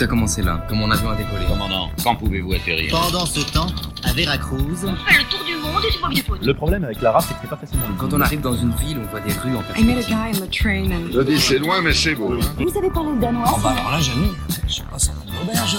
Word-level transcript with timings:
Tout 0.00 0.04
a 0.04 0.08
commencé 0.08 0.40
là, 0.40 0.64
quand 0.66 0.76
mon 0.76 0.90
avion 0.90 1.10
a 1.10 1.14
décollé. 1.14 1.44
Commandant, 1.46 1.90
quand 2.02 2.16
pouvez-vous 2.16 2.54
atterrir 2.54 2.90
Pendant 2.90 3.26
ce 3.26 3.40
temps, 3.52 3.66
à 4.02 4.14
Veracruz, 4.14 4.86
On 4.86 4.96
fait 4.96 5.18
le 5.18 5.28
tour 5.28 5.44
du 5.44 5.54
monde 5.56 5.84
et 5.86 5.92
tu 5.92 5.98
vois 5.98 6.08
bien 6.08 6.22
faute. 6.22 6.42
Le 6.42 6.54
problème 6.54 6.84
avec 6.84 7.02
la 7.02 7.12
race, 7.12 7.26
c'est 7.28 7.34
que 7.34 7.40
c'est 7.42 7.50
pas 7.50 7.58
facilement. 7.58 7.84
Quand 7.98 8.10
on 8.14 8.20
arrive 8.22 8.40
dans 8.40 8.56
une 8.56 8.70
ville, 8.76 8.98
on 8.98 9.04
voit 9.10 9.20
des 9.20 9.34
rues 9.34 9.54
en 9.54 9.60
I 9.76 9.84
met 9.84 9.92
a 9.92 9.96
perspective. 9.96 10.16
guy 10.16 10.40
on 10.40 10.46
the 10.46 10.50
train 10.50 10.90
and 10.90 11.12
Je 11.12 11.20
dis 11.20 11.38
c'est 11.38 11.58
loin 11.58 11.82
mais 11.82 11.92
c'est 11.92 12.14
beau. 12.14 12.32
Hein. 12.32 12.40
Vous 12.56 12.70
savez 12.70 12.88
parler 12.88 13.12
le 13.12 13.20
danois 13.20 13.44
Ah 13.46 13.60
bah 13.62 13.74
alors 13.78 13.90
là, 13.90 14.00
Jamy, 14.00 14.30
je 14.66 14.72
sais 14.72 14.82
pas, 14.84 14.98
c'est 14.98 15.10
une 15.10 15.42
auberge. 15.42 15.76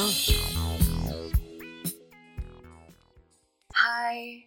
Hi, 3.73 4.43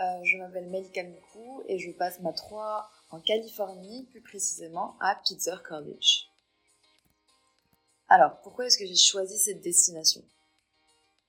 euh, 0.00 0.04
je 0.22 0.38
m'appelle 0.38 0.68
Melika 0.70 1.02
Mikou 1.02 1.64
et 1.68 1.80
je 1.80 1.90
passe 1.90 2.20
ma 2.20 2.32
3 2.32 2.88
en 3.10 3.18
Californie, 3.18 4.06
plus 4.12 4.20
précisément 4.20 4.94
à 5.00 5.16
Pitzer 5.16 5.60
College. 5.68 6.28
Alors, 8.08 8.40
pourquoi 8.42 8.66
est-ce 8.66 8.78
que 8.78 8.86
j'ai 8.86 8.96
choisi 8.96 9.38
cette 9.38 9.60
destination? 9.60 10.22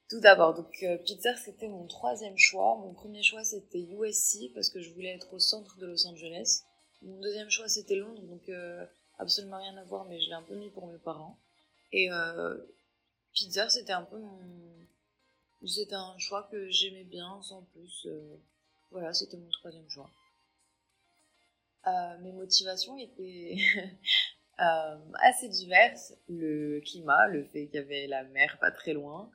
Tout 0.10 0.20
d'abord, 0.22 0.56
donc 0.56 0.74
euh, 0.84 0.98
c'était 1.38 1.68
mon 1.68 1.86
troisième 1.86 2.38
choix. 2.38 2.78
Mon 2.78 2.94
premier 2.94 3.22
choix 3.22 3.44
c'était 3.44 3.82
USC 3.82 4.52
parce 4.56 4.70
que 4.70 4.82
je 4.82 4.90
voulais 4.92 5.14
être 5.14 5.32
au 5.34 5.40
centre 5.40 5.78
de 5.78 5.86
Los 5.86 6.08
Angeles. 6.08 6.64
Mon 7.04 7.20
deuxième 7.20 7.50
choix 7.52 7.68
c'était 7.70 7.96
Londres, 7.96 8.24
donc 8.24 8.50
euh, 8.50 8.86
absolument 9.20 9.58
rien 9.58 9.78
à 9.78 9.84
voir, 9.84 10.06
mais 10.06 10.20
je 10.20 10.28
l'ai 10.28 10.34
un 10.34 10.42
peu 10.42 10.56
mis 10.56 10.70
pour 10.72 10.88
mes 10.88 10.98
parents. 10.98 11.38
Et 11.92 12.12
euh, 12.12 12.58
Pitzer 13.34 13.70
c'était 13.70 13.94
un 13.94 14.04
peu 14.04 14.18
mon, 14.18 14.40
c'était 15.68 15.94
un 15.96 16.18
choix 16.18 16.48
que 16.52 16.70
j'aimais 16.70 17.04
bien, 17.04 17.40
sans 17.44 17.62
plus. 17.74 18.06
euh, 18.08 18.36
voilà, 18.92 19.14
c'était 19.14 19.38
mon 19.38 19.50
troisième 19.52 19.88
choix. 19.90 20.10
Euh, 21.88 22.18
mes 22.20 22.32
motivations 22.32 22.98
étaient 22.98 23.58
euh, 24.62 24.98
assez 25.22 25.50
diverses. 25.50 26.14
Le 26.28 26.82
climat, 26.82 27.28
le 27.28 27.44
fait 27.46 27.68
qu'il 27.68 27.76
y 27.76 27.84
avait 27.84 28.08
la 28.08 28.24
mer 28.26 28.58
pas 28.60 28.72
très 28.72 28.94
loin, 28.94 29.32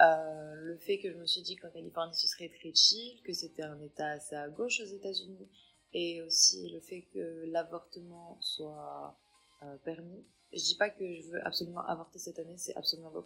euh, 0.00 0.54
le 0.56 0.76
fait 0.78 0.98
que 0.98 1.10
je 1.12 1.16
me 1.16 1.26
suis 1.26 1.42
dit 1.42 1.56
qu'en 1.56 1.70
Californie 1.70 2.14
ce 2.14 2.26
serait 2.26 2.48
très 2.48 2.74
chill, 2.74 3.22
que 3.22 3.32
c'était 3.32 3.62
un 3.62 3.80
état 3.80 4.08
assez 4.08 4.34
à 4.34 4.48
gauche 4.48 4.80
aux 4.80 4.86
États-Unis, 4.86 5.48
et 5.92 6.20
aussi 6.22 6.68
le 6.70 6.80
fait 6.80 7.02
que 7.12 7.44
l'avortement 7.46 8.36
soit 8.40 9.16
euh, 9.62 9.76
permis. 9.78 10.26
Je 10.52 10.62
dis 10.62 10.76
pas 10.76 10.90
que 10.90 11.04
je 11.04 11.30
veux 11.30 11.46
absolument 11.46 11.84
avorter 11.86 12.18
cette 12.18 12.38
année, 12.38 12.56
c'est 12.56 12.76
absolument 12.76 13.10
pas 13.10 13.24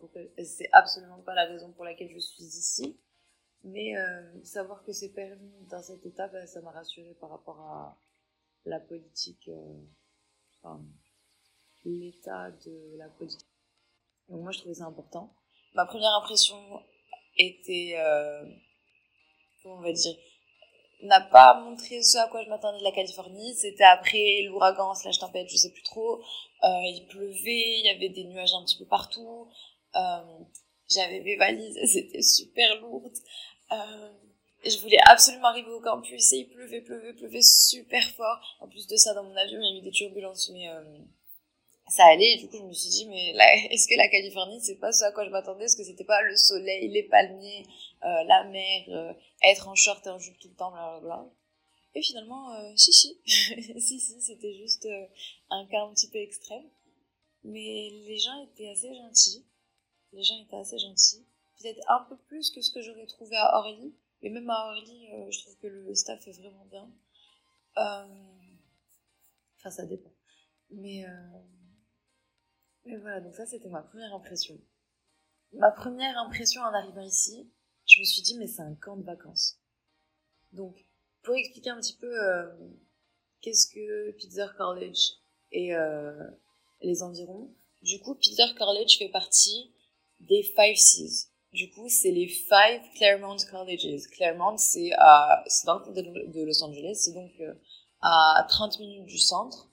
absolument 0.73 1.21
pas 1.21 1.35
la 1.35 1.47
raison 1.47 1.73
pour 1.73 1.85
laquelle 1.85 2.11
je 2.13 2.19
suis 2.19 2.45
ici. 2.45 3.01
Mais 3.65 3.97
euh, 3.97 4.45
savoir 4.45 4.85
que 4.85 4.93
c'est 4.93 5.13
permis 5.13 5.67
dans 5.71 5.83
cet 5.83 6.05
état, 6.07 6.29
ben, 6.29 6.47
ça 6.47 6.61
m'a 6.61 6.71
rassurée 6.71 7.17
par 7.21 7.31
rapport 7.31 7.61
à 7.61 7.99
la 8.67 8.79
politique, 8.79 9.51
l'état 11.85 12.51
de 12.51 12.97
la 12.99 13.09
politique. 13.09 13.47
Donc 14.29 14.43
moi 14.43 14.53
je 14.53 14.59
trouvais 14.59 14.75
ça 14.75 14.85
important. 14.85 15.35
Ma 15.75 15.87
première 15.87 16.15
impression 16.15 16.59
était, 17.37 17.95
euh, 17.99 18.45
comment 19.63 19.77
on 19.77 19.83
va 19.83 19.93
dire, 19.93 20.17
n'a 21.03 21.21
pas 21.21 21.61
montré 21.61 22.03
ce 22.03 22.19
à 22.19 22.27
quoi 22.29 22.43
je 22.43 22.49
m'attendais 22.49 22.79
de 22.79 22.85
la 22.85 22.93
Californie. 22.93 23.55
C'était 23.55 23.85
après 23.85 24.43
l'ouragan 24.47 24.95
slash 24.95 25.19
tempête, 25.19 25.49
je 25.49 25.57
sais 25.57 25.71
plus 25.71 25.83
trop. 25.83 26.21
Euh, 26.65 26.81
il 26.85 27.07
pleuvait, 27.09 27.79
il 27.79 27.85
y 27.85 27.91
avait 27.91 28.09
des 28.09 28.25
nuages 28.25 28.53
un 28.55 28.65
petit 28.65 28.79
peu 28.79 28.87
partout. 28.87 29.49
Euh, 29.95 30.39
j'avais 30.89 31.21
mes 31.21 31.37
valises, 31.37 31.77
étaient 31.97 32.23
super 32.23 32.81
lourdes. 32.81 33.17
Euh, 33.73 34.13
je 34.65 34.77
voulais 34.79 34.99
absolument 35.05 35.49
arriver 35.49 35.71
au 35.71 35.81
campus 35.81 36.33
et 36.33 36.39
il 36.39 36.49
pleuvait, 36.49 36.81
pleuvait, 36.81 37.13
pleuvait 37.15 37.43
super 37.43 38.03
fort. 38.11 38.57
En 38.61 38.69
plus 38.69 38.87
de 38.87 38.97
ça, 38.97 39.15
dans 39.15 39.23
mon 39.23 39.37
avion, 39.37 39.61
il 39.61 39.75
y 39.75 39.77
a 39.77 39.79
eu 39.79 39.83
des 39.83 39.91
turbulences, 39.91 40.51
mais 40.53 40.69
euh, 40.69 40.99
ça 41.89 42.05
allait. 42.07 42.37
Du 42.37 42.49
coup, 42.49 42.59
je 42.59 42.65
me 42.65 42.73
suis 42.73 42.91
dit, 42.91 43.07
mais 43.07 43.31
est-ce 43.71 43.89
que 43.89 43.97
la 43.97 44.09
Californie, 44.09 44.61
c'est 44.61 44.77
pas 44.77 44.93
ce 44.93 45.05
à 45.05 45.13
quoi 45.13 45.25
je 45.25 45.31
m'attendais? 45.31 45.65
Est-ce 45.65 45.77
que 45.77 45.85
c'était 45.85 46.05
pas 46.05 46.23
le 46.23 46.37
soleil, 46.37 46.89
les 46.89 47.03
palmiers, 47.05 47.67
euh, 48.05 48.25
la 48.25 48.45
mer, 48.45 48.85
euh, 48.89 49.13
être 49.43 49.69
en 49.69 49.75
short 49.75 50.07
et 50.07 50.11
en 50.11 50.19
jupe 50.19 50.39
tout 50.39 50.49
le 50.49 50.55
temps, 50.55 50.71
blablabla 50.71 51.31
Et 51.95 52.03
finalement, 52.03 52.55
euh, 52.55 52.73
si, 52.77 52.93
si. 52.93 53.19
si, 53.27 54.01
si, 54.01 54.21
c'était 54.21 54.55
juste 54.55 54.87
euh, 54.87 55.07
un 55.51 55.67
cas 55.67 55.85
un 55.85 55.93
petit 55.95 56.09
peu 56.11 56.19
extrême. 56.19 56.69
Mais 57.45 57.91
les 58.07 58.19
gens 58.19 58.45
étaient 58.45 58.69
assez 58.69 58.95
gentils. 58.95 59.47
Les 60.13 60.23
gens 60.23 60.41
étaient 60.43 60.57
assez 60.57 60.79
gentils. 60.79 61.25
Peut-être 61.61 61.81
un 61.89 62.05
peu 62.09 62.17
plus 62.29 62.51
que 62.51 62.61
ce 62.61 62.71
que 62.71 62.83
j'aurais 62.83 63.07
trouvé 63.07 63.37
à 63.37 63.59
Orly. 63.59 63.95
Et 64.23 64.31
même 64.31 64.49
à 64.51 64.71
Orly, 64.71 65.09
euh, 65.13 65.31
je 65.31 65.41
trouve 65.41 65.57
que 65.59 65.67
le 65.67 65.95
staff 65.95 66.27
est 66.27 66.33
vraiment 66.33 66.65
bien. 66.67 66.91
Euh... 67.79 68.07
Enfin, 69.59 69.71
ça 69.71 69.87
dépend. 69.87 70.13
Mais, 70.71 71.05
euh... 71.05 71.09
Mais 72.85 72.97
voilà, 72.97 73.21
donc 73.21 73.35
ça, 73.35 73.47
c'était 73.47 73.69
ma 73.69 73.83
première 73.83 74.15
impression. 74.15 74.59
Ma 75.53 75.71
première 75.71 76.17
impression 76.19 76.63
en 76.63 76.75
arrivant 76.75 77.03
ici, 77.03 77.51
je 77.87 78.01
me 78.01 78.05
suis 78.05 78.23
dit, 78.23 78.37
mais 78.39 78.47
c'est 78.47 78.63
un 78.63 78.75
camp 78.75 78.97
de 78.97 79.03
vacances. 79.05 79.59
Donc, 80.53 80.85
pour 81.23 81.35
expliquer 81.35 81.71
un 81.71 81.81
petit 81.81 81.97
peu 81.97 82.07
euh, 82.07 82.47
qu'est-ce 83.41 83.67
que 83.73 84.11
Pitzer 84.13 84.55
College 84.57 84.99
et 85.53 85.75
euh, 85.75 86.13
les 86.83 87.03
environs, 87.03 87.55
du 87.83 88.01
coup, 88.01 88.15
Pitzer 88.15 88.55
College 88.57 88.99
fait 88.99 89.09
partie 89.09 89.73
des 90.21 90.43
Five 90.43 90.77
Seas. 90.77 91.29
Du 91.53 91.71
coup, 91.71 91.89
c'est 91.89 92.11
les 92.11 92.29
Five 92.29 92.83
Claremont 92.97 93.37
Colleges. 93.51 94.07
Claremont, 94.13 94.57
c'est 94.59 94.91
à- 94.99 95.43
dans 95.65 95.79
le 95.79 95.85
comté 95.85 96.03
de 96.03 96.43
Los 96.45 96.63
Angeles, 96.63 96.97
c'est 97.05 97.13
donc 97.15 97.33
euh, 97.41 97.55
à 98.03 98.45
30 98.49 98.79
minutes 98.81 99.07
du 99.07 99.19
centre 99.19 99.71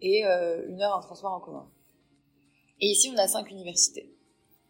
et 0.00 0.22
une 0.24 0.80
heure 0.82 0.96
en 0.96 1.00
transport 1.00 1.32
en 1.32 1.40
commun. 1.40 1.70
Et 2.80 2.86
ici, 2.88 3.10
on 3.12 3.18
a 3.18 3.26
cinq 3.28 3.50
universités. 3.50 4.12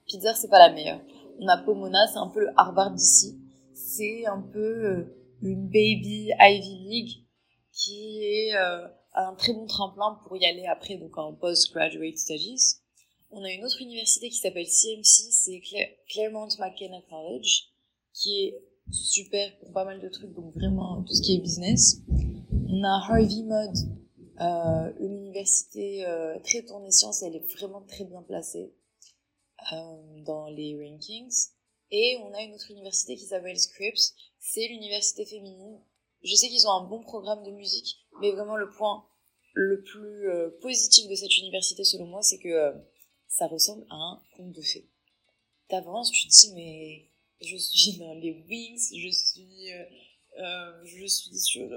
Pitzer, 0.07 0.35
c'est 0.37 0.49
pas 0.49 0.59
la 0.59 0.73
meilleure. 0.73 1.01
On 1.39 1.49
a 1.49 1.59
Pomona, 1.59 2.07
c'est 2.13 2.19
un 2.19 2.29
peu 2.29 2.41
le 2.41 2.51
Harvard 2.57 2.93
d'ici. 2.93 3.39
C'est 3.75 4.25
un 4.27 4.41
peu 4.41 4.59
euh, 4.85 5.17
une 5.43 5.67
baby 5.67 6.31
Ivy 6.39 6.89
League 6.89 7.13
qui 7.73 8.23
est 8.25 8.55
euh, 8.57 8.87
un 9.15 9.35
très 9.35 9.53
bon 9.53 9.67
tremplin 9.67 10.19
pour 10.27 10.37
y 10.37 10.47
aller 10.47 10.67
après, 10.67 10.97
donc 10.97 11.19
en 11.19 11.35
postgraduate 11.35 12.17
studies. 12.17 12.77
On 13.31 13.43
a 13.45 13.51
une 13.51 13.65
autre 13.65 13.83
université 13.83 14.31
qui 14.31 14.39
s'appelle 14.39 14.67
CMC, 14.67 15.05
c'est 15.05 15.61
Cla- 15.61 15.91
Claremont 16.09 16.49
McKenna 16.59 17.01
College, 17.11 17.65
qui 18.15 18.45
est 18.45 18.63
super 18.93 19.59
pour 19.59 19.73
pas 19.73 19.85
mal 19.85 20.01
de 20.01 20.09
trucs, 20.09 20.33
donc 20.33 20.55
vraiment 20.55 21.03
tout 21.03 21.13
ce 21.13 21.21
qui 21.21 21.35
est 21.35 21.41
business. 21.41 22.01
On 22.71 22.83
a 22.85 23.03
Harvey 23.09 23.43
Mudd, 23.43 23.77
euh, 24.41 24.93
une 25.01 25.17
université 25.17 26.07
euh, 26.07 26.39
très 26.41 26.63
tournée 26.63 26.91
science, 26.91 27.23
elle 27.23 27.37
est 27.37 27.53
vraiment 27.55 27.83
très 27.83 28.05
bien 28.05 28.23
placée 28.23 28.75
euh, 29.73 30.23
dans 30.25 30.49
les 30.49 30.77
rankings. 30.77 31.49
Et 31.91 32.19
on 32.23 32.35
a 32.35 32.43
une 32.43 32.55
autre 32.55 32.71
université 32.71 33.17
qui 33.17 33.27
s'appelle 33.27 33.59
Scripps, 33.59 34.15
c'est 34.39 34.67
l'université 34.69 35.25
féminine. 35.25 35.81
Je 36.23 36.35
sais 36.35 36.49
qu'ils 36.49 36.67
ont 36.67 36.73
un 36.73 36.85
bon 36.89 37.01
programme 37.01 37.45
de 37.45 37.51
musique, 37.51 37.97
mais 38.21 38.33
vraiment 38.33 38.57
le 38.57 38.71
point 38.71 39.07
le 39.57 39.83
plus 39.83 40.29
euh, 40.29 40.51
positif 40.61 41.09
de 41.09 41.15
cette 41.15 41.37
université 41.39 41.83
selon 41.83 42.07
moi, 42.07 42.23
c'est 42.23 42.39
que 42.39 42.49
euh, 42.49 42.73
ça 43.27 43.47
ressemble 43.47 43.87
à 43.89 43.95
un 43.95 44.23
conte 44.37 44.53
de 44.53 44.61
fées. 44.61 44.87
T'avances, 45.69 46.11
tu 46.11 46.29
te 46.29 46.33
dis 46.33 46.53
mais 46.55 47.09
je 47.41 47.57
suis 47.57 47.97
dans 47.99 48.13
les 48.13 48.45
Wings, 48.49 48.99
je 48.99 49.09
suis, 49.09 49.73
euh, 49.73 50.85
je 50.85 51.07
suis 51.07 51.39
sur, 51.39 51.69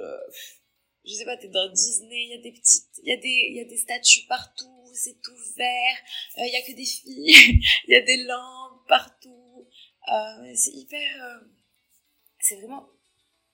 je 1.06 1.14
sais 1.14 1.26
pas, 1.26 1.38
t'es 1.38 1.48
dans 1.48 1.72
Disney, 1.72 2.24
il 2.24 2.30
y 2.30 2.34
a 2.34 2.42
des 2.42 2.52
petites, 2.52 3.00
y 3.04 3.12
a 3.12 3.18
des, 3.18 3.50
y 3.54 3.60
a 3.62 3.66
des 3.66 3.78
statues 3.78 4.26
partout, 4.28 4.92
c'est 4.94 5.22
tout 5.22 5.38
vert, 5.56 5.98
euh, 6.38 6.46
il 6.46 6.54
y 6.54 6.56
a 6.56 6.62
que 6.62 6.76
des 6.76 6.86
filles, 6.86 7.62
il 7.88 7.92
y 7.92 7.96
a 7.96 8.02
des 8.02 8.24
lampes 8.24 8.88
partout, 8.88 9.68
euh, 10.12 10.52
c'est 10.56 10.74
hyper, 10.74 11.24
euh, 11.24 11.48
c'est 12.40 12.56
vraiment, 12.58 12.90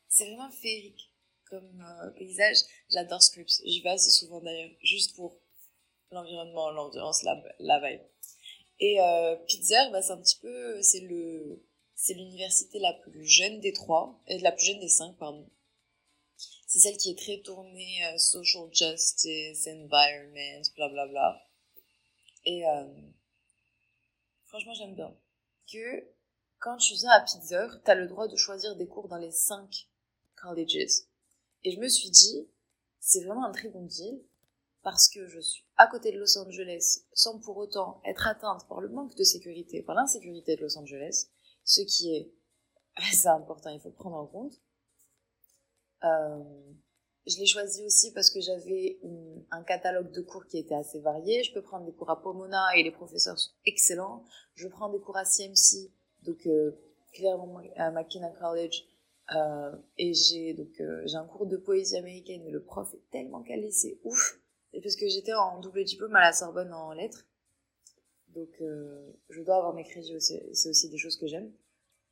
c'est 0.08 0.26
vraiment 0.26 0.52
féerique 0.52 1.12
comme 1.50 1.82
euh, 1.82 2.10
paysage. 2.12 2.58
J'adore 2.90 3.22
Scripps, 3.22 3.62
j'y 3.66 3.88
assez 3.88 4.10
souvent 4.10 4.42
d'ailleurs, 4.42 4.72
juste 4.82 5.16
pour 5.16 5.40
l'environnement, 6.12 6.72
l'ambiance, 6.72 7.24
la, 7.24 7.42
la 7.60 7.80
vibe. 7.80 8.02
Et 8.80 9.00
euh, 9.02 9.36
Pitzer, 9.48 9.90
bah, 9.92 10.02
c'est 10.02 10.12
un 10.12 10.22
petit 10.22 10.40
peu, 10.42 10.82
c'est 10.82 11.02
le, 11.02 11.64
c'est 11.96 12.14
l'université 12.14 12.80
la 12.80 12.94
plus 12.94 13.26
jeune 13.26 13.60
des 13.60 13.74
trois, 13.74 14.22
la 14.28 14.52
plus 14.52 14.66
jeune 14.66 14.80
des 14.80 14.90
cinq, 14.90 15.18
pardon. 15.18 15.50
C'est 16.76 16.82
celle 16.82 16.98
qui 16.98 17.12
est 17.12 17.18
très 17.18 17.40
tournée 17.40 18.06
euh, 18.06 18.18
social 18.18 18.68
justice, 18.74 19.66
environment, 19.66 20.62
blablabla. 20.76 21.06
Bla 21.06 21.08
bla. 21.08 21.42
Et 22.44 22.68
euh, 22.68 22.84
franchement, 24.44 24.74
j'aime 24.74 24.94
bien 24.94 25.16
que 25.72 26.06
quand 26.60 26.76
tu 26.76 26.96
viens 26.96 27.12
à 27.12 27.22
Pitzer, 27.22 27.82
tu 27.86 27.90
as 27.90 27.96
le 27.96 28.10
droit 28.10 28.28
de 28.28 28.36
choisir 28.36 28.76
des 28.76 28.88
cours 28.88 29.08
dans 29.08 29.16
les 29.16 29.32
cinq 29.32 29.88
colleges. 30.36 31.06
Et 31.64 31.72
je 31.72 31.80
me 31.80 31.88
suis 31.88 32.10
dit, 32.10 32.46
c'est 33.00 33.24
vraiment 33.24 33.46
un 33.46 33.54
très 33.54 33.70
bon 33.70 33.86
deal 33.86 34.22
parce 34.84 35.08
que 35.08 35.28
je 35.28 35.40
suis 35.40 35.64
à 35.78 35.88
côté 35.88 36.12
de 36.12 36.20
Los 36.20 36.38
Angeles 36.38 37.06
sans 37.14 37.40
pour 37.40 37.56
autant 37.56 38.02
être 38.04 38.28
atteinte 38.28 38.68
par 38.68 38.82
le 38.82 38.90
manque 38.90 39.16
de 39.16 39.24
sécurité, 39.24 39.82
par 39.82 39.96
l'insécurité 39.96 40.58
de 40.58 40.62
Los 40.64 40.78
Angeles, 40.78 41.28
ce 41.64 41.80
qui 41.84 42.14
est 42.14 42.34
assez 42.96 43.28
important, 43.28 43.70
il 43.70 43.80
faut 43.80 43.88
le 43.88 43.96
prendre 43.96 44.18
en 44.18 44.28
compte. 44.28 44.60
Euh, 46.04 46.44
je 47.26 47.40
l'ai 47.40 47.46
choisi 47.48 47.84
aussi 47.86 48.14
parce 48.14 48.30
que 48.30 48.40
j'avais 48.40 49.00
un 49.52 49.64
catalogue 49.64 50.12
de 50.12 50.22
cours 50.22 50.46
qui 50.46 50.60
était 50.60 50.76
assez 50.76 51.00
varié. 51.00 51.44
Je 51.44 51.54
peux 51.54 51.62
prendre 51.62 51.86
des 51.86 51.94
cours 51.94 52.10
à 52.10 52.22
Pomona 52.22 52.76
et 52.76 52.84
les 52.84 52.92
professeurs 52.92 53.40
sont 53.40 53.52
excellents. 53.66 54.24
Je 54.54 54.68
prends 54.68 54.90
des 54.90 55.00
cours 55.00 55.18
à 55.18 55.26
CMC, 55.26 55.92
donc 56.24 56.46
euh, 56.46 56.72
clairement 57.14 57.62
à 57.78 57.90
McKenna 57.92 58.30
College. 58.30 58.86
Euh, 59.36 59.76
et 59.98 60.14
j'ai 60.14 60.54
donc 60.54 60.80
euh, 60.80 61.02
j'ai 61.08 61.16
un 61.16 61.26
cours 61.26 61.48
de 61.48 61.58
poésie 61.58 61.98
américaine 61.98 62.46
et 62.46 62.52
le 62.52 62.64
prof 62.64 62.94
est 62.94 63.10
tellement 63.12 63.42
calé, 63.42 63.72
c'est 63.72 64.00
ouf. 64.04 64.40
Et 64.74 64.82
parce 64.82 64.96
que 64.96 65.08
j'étais 65.08 65.34
en 65.34 65.60
double 65.60 65.84
diplôme 65.84 66.16
à 66.16 66.22
la 66.22 66.32
Sorbonne 66.32 66.72
en 66.74 66.92
lettres, 66.92 67.26
donc 68.36 68.50
euh, 68.62 69.14
je 69.30 69.42
dois 69.42 69.56
avoir 69.56 69.74
mes 69.74 69.84
crédits. 69.84 70.16
C'est 70.20 70.70
aussi 70.70 70.90
des 70.90 70.98
choses 70.98 71.18
que 71.18 71.26
j'aime. 71.26 71.52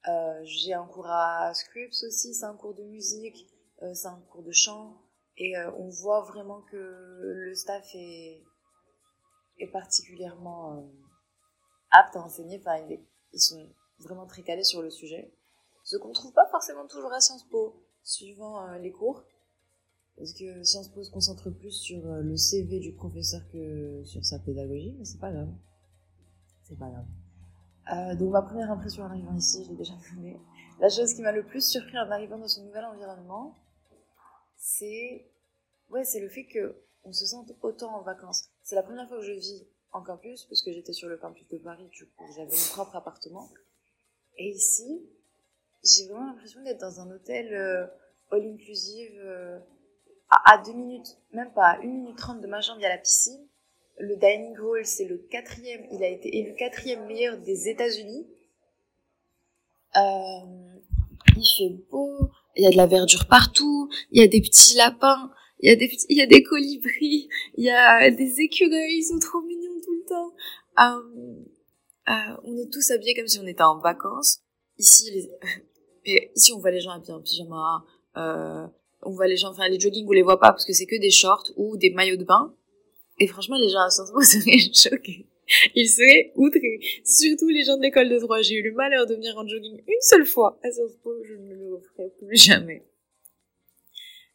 Euh, 0.08 0.42
j'ai 0.44 0.74
un 0.74 0.86
cours 0.86 1.08
à 1.08 1.54
Scripps 1.54 2.04
aussi, 2.04 2.34
c'est 2.34 2.46
un 2.46 2.56
cours 2.56 2.74
de 2.74 2.84
musique, 2.84 3.48
euh, 3.52 3.53
c'est 3.94 4.08
un 4.08 4.22
cours 4.32 4.44
de 4.44 4.52
chant. 4.52 5.02
Et 5.38 5.58
euh, 5.58 5.72
on 5.78 5.90
voit 5.90 6.22
vraiment 6.22 6.62
que 6.62 6.78
le 6.78 7.54
staff 7.56 7.88
est, 7.96 8.44
est 9.60 9.72
particulièrement 9.72 10.78
euh, 10.78 10.82
apte 11.92 12.16
à 12.16 12.22
enseigner. 12.22 12.60
Enfin, 12.60 12.86
ils 13.34 13.40
sont 13.40 13.68
vraiment 14.00 14.26
très 14.26 14.44
calés 14.44 14.64
sur 14.64 14.82
le 14.82 14.90
sujet. 14.90 15.34
Ce 15.84 15.98
qu'on 15.98 16.12
trouve 16.14 16.34
pas 16.34 16.48
forcément 16.50 16.88
toujours 16.88 17.12
à 17.12 17.20
Sciences 17.20 17.48
Po, 17.50 17.84
suivant 18.04 18.68
euh, 18.68 18.78
les 18.78 18.92
cours. 18.92 19.24
Parce 20.18 20.34
que 20.34 20.64
Sciences 20.64 20.90
Po 20.90 21.04
se 21.04 21.12
concentre 21.12 21.50
plus 21.50 21.72
sur 21.72 22.06
euh, 22.06 22.22
le 22.22 22.38
CV 22.38 22.80
du 22.80 22.94
professeur 22.94 23.42
que 23.52 24.04
sur 24.06 24.24
sa 24.24 24.40
pédagogie, 24.40 24.96
mais 24.98 25.06
c'est 25.06 25.20
pas 25.20 25.32
grave. 25.32 25.50
C'est 26.64 26.78
pas 26.78 26.90
grave. 26.90 27.06
Euh, 27.92 28.16
donc 28.16 28.32
ma 28.32 28.42
première 28.42 28.72
impression 28.72 29.04
en 29.04 29.08
arrivant 29.08 29.36
ici, 29.36 29.64
je 29.66 29.72
l'ai 29.72 29.76
déjà 29.76 29.98
filmé. 30.02 30.40
La 30.80 30.90
chose 30.90 31.14
qui 31.14 31.22
m'a 31.22 31.32
le 31.32 31.44
plus 31.44 31.68
surpris 31.68 31.98
en 31.98 32.10
arrivant 32.10 32.38
dans 32.38 32.48
ce 32.48 32.62
nouvel 32.62 32.86
environnement, 32.86 33.58
c'est 34.64 35.26
ouais, 35.90 36.06
c'est 36.06 36.22
le 36.22 36.30
fait 36.30 36.46
que 36.46 36.76
on 37.04 37.12
se 37.12 37.26
sente 37.26 37.52
autant 37.62 37.98
en 37.98 38.02
vacances. 38.02 38.50
C'est 38.62 38.76
la 38.76 38.84
première 38.84 39.08
fois 39.10 39.18
que 39.18 39.24
je 39.24 39.34
vis 39.34 39.68
en 39.92 40.02
campus, 40.02 40.46
parce 40.46 40.62
que 40.64 40.72
j'étais 40.72 40.94
sur 40.94 41.10
le 41.10 41.18
campus 41.18 41.46
de 41.50 41.58
Paris, 41.58 41.86
du 41.92 42.06
coup 42.06 42.24
j'avais 42.34 42.50
mon 42.50 42.70
propre 42.72 42.96
appartement. 42.96 43.50
Et 44.38 44.48
ici, 44.50 45.06
j'ai 45.84 46.08
vraiment 46.08 46.28
l'impression 46.28 46.64
d'être 46.64 46.80
dans 46.80 47.02
un 47.02 47.12
hôtel 47.12 47.54
euh, 47.54 47.86
all 48.32 48.46
inclusive 48.46 49.12
euh, 49.18 49.60
à, 50.30 50.54
à 50.54 50.64
deux 50.64 50.74
minutes, 50.74 51.18
même 51.34 51.52
pas 51.52 51.72
à 51.72 51.80
une 51.82 51.92
minute 51.92 52.18
trente 52.18 52.40
de 52.40 52.48
ma 52.48 52.62
chambre, 52.62 52.80
il 52.80 52.84
y 52.84 52.86
a 52.86 52.90
la 52.90 52.98
piscine. 52.98 53.46
Le 53.98 54.16
dining 54.16 54.58
hall, 54.58 54.86
c'est 54.86 55.06
le 55.06 55.18
quatrième, 55.18 55.86
il 55.92 56.04
a 56.04 56.08
été 56.08 56.38
élu 56.38 56.56
quatrième 56.56 57.06
meilleur 57.06 57.38
des 57.38 57.68
États-Unis. 57.68 58.26
Euh, 59.98 60.80
il 61.36 61.56
fait 61.58 61.76
beau, 61.92 62.32
il 62.56 62.64
y 62.64 62.68
a 62.68 62.72
de 62.72 62.78
la 62.78 62.88
verdure 62.88 63.26
partout, 63.26 63.90
il 64.12 64.22
y 64.22 64.24
a 64.24 64.28
des 64.28 64.42
petits 64.42 64.76
lapins, 64.76 65.32
il 65.60 65.70
y 65.70 65.72
a 65.72 65.76
des 65.76 65.88
petits, 65.88 66.06
il 66.10 66.18
y 66.18 66.22
a 66.22 66.26
des 66.26 66.44
colibris, 66.44 67.30
il 67.56 67.64
y 67.64 67.70
a 67.70 68.12
des 68.12 68.42
écureuils, 68.42 68.98
ils 68.98 69.04
sont 69.04 69.20
trop 69.20 69.42
mignons 69.42 69.80
tout 69.84 69.94
le 69.94 70.06
temps. 70.08 70.34
Euh, 70.80 71.44
euh, 72.10 72.38
on 72.44 72.58
est 72.58 72.72
tous 72.72 72.92
habillés 72.92 73.16
comme 73.16 73.28
si 73.28 73.40
on 73.40 73.48
était 73.48 73.64
en 73.64 73.80
vacances. 73.80 74.42
Ici, 74.78 75.12
les... 75.12 75.30
et 76.06 76.32
ici 76.36 76.54
on 76.54 76.60
voit 76.60 76.72
les 76.72 76.82
gens 76.82 76.92
habillés 76.92 77.14
en 77.14 77.22
pyjama, 77.22 77.84
euh, 78.18 78.68
on 79.02 79.12
voit 79.12 79.28
les 79.28 79.38
gens, 79.38 79.50
enfin 79.50 79.68
les 79.68 79.80
jogging 79.80 80.06
on 80.08 80.12
les 80.12 80.22
voit 80.22 80.40
pas 80.40 80.52
parce 80.52 80.66
que 80.66 80.74
c'est 80.74 80.86
que 80.86 81.00
des 81.00 81.12
shorts 81.12 81.52
ou 81.56 81.78
des 81.78 81.92
maillots 81.92 82.18
de 82.18 82.26
bain. 82.26 82.54
Et 83.20 83.28
franchement, 83.28 83.58
les 83.58 83.70
gens 83.70 83.82
à 83.82 83.90
Sciences 83.90 84.12
Po 84.12 84.22
seraient 84.22 84.74
choqués. 84.74 85.28
Ils 85.76 85.88
seraient 85.88 86.32
outrés. 86.36 86.80
Surtout 87.06 87.50
les 87.50 87.64
gens 87.64 87.78
de 87.78 87.82
l'école 87.82 88.10
de 88.10 88.20
droit. 88.20 88.42
J'ai 88.42 88.56
eu 88.56 88.64
le 88.64 88.72
malheur 88.74 89.06
de 89.06 89.16
venir 89.16 89.38
en 89.38 89.48
jogging 89.48 89.82
une 89.86 90.02
seule 90.02 90.26
fois 90.26 90.60
à 90.64 90.72
Sciences 90.72 90.98
Po. 91.04 91.12
Je 91.24 91.36
ne 91.36 91.54
le 91.54 91.80
ferai 91.80 92.10
plus 92.20 92.38
jamais. 92.38 92.86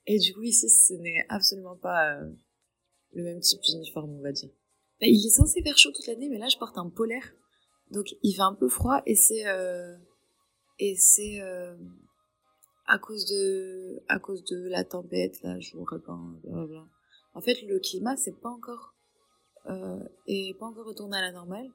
Et 0.06 0.18
du 0.18 0.32
coup, 0.34 0.42
ici, 0.42 0.68
ce 0.68 0.94
n'est 0.94 1.26
absolument 1.28 1.76
pas 1.76 2.14
euh, 2.14 2.30
le 3.12 3.24
même 3.24 3.40
type 3.40 3.60
d'uniforme, 3.60 4.18
on 4.18 4.22
va 4.22 4.32
dire. 4.32 4.50
Bah, 5.00 5.06
il 5.06 5.26
est 5.26 5.30
censé 5.30 5.62
faire 5.62 5.76
chaud 5.76 5.90
toute 5.92 6.06
l'année, 6.06 6.28
mais 6.28 6.38
là, 6.38 6.48
je 6.48 6.56
porte 6.56 6.78
un 6.78 6.88
polaire. 6.88 7.34
Donc, 7.90 8.06
il 8.22 8.34
fait 8.34 8.42
un 8.42 8.54
peu 8.54 8.68
froid 8.68 9.02
et 9.06 9.14
c'est... 9.14 9.46
Euh, 9.46 9.96
et 10.78 10.94
c'est... 10.96 11.40
Euh, 11.40 11.74
à 12.88 12.98
cause 12.98 13.26
de 13.26 14.02
à 14.08 14.18
cause 14.18 14.42
de 14.44 14.66
la 14.68 14.82
tempête 14.82 15.42
là 15.42 15.56
l'ouragan 15.74 16.40
blablabla 16.42 16.86
en 17.34 17.40
fait 17.40 17.60
le 17.62 17.78
climat 17.78 18.16
c'est 18.16 18.40
pas 18.40 18.48
encore 18.48 18.94
euh, 19.68 20.08
est 20.26 20.58
pas 20.58 20.66
encore 20.66 20.86
retourné 20.86 21.16
à 21.16 21.22
la 21.22 21.32
normale. 21.32 21.70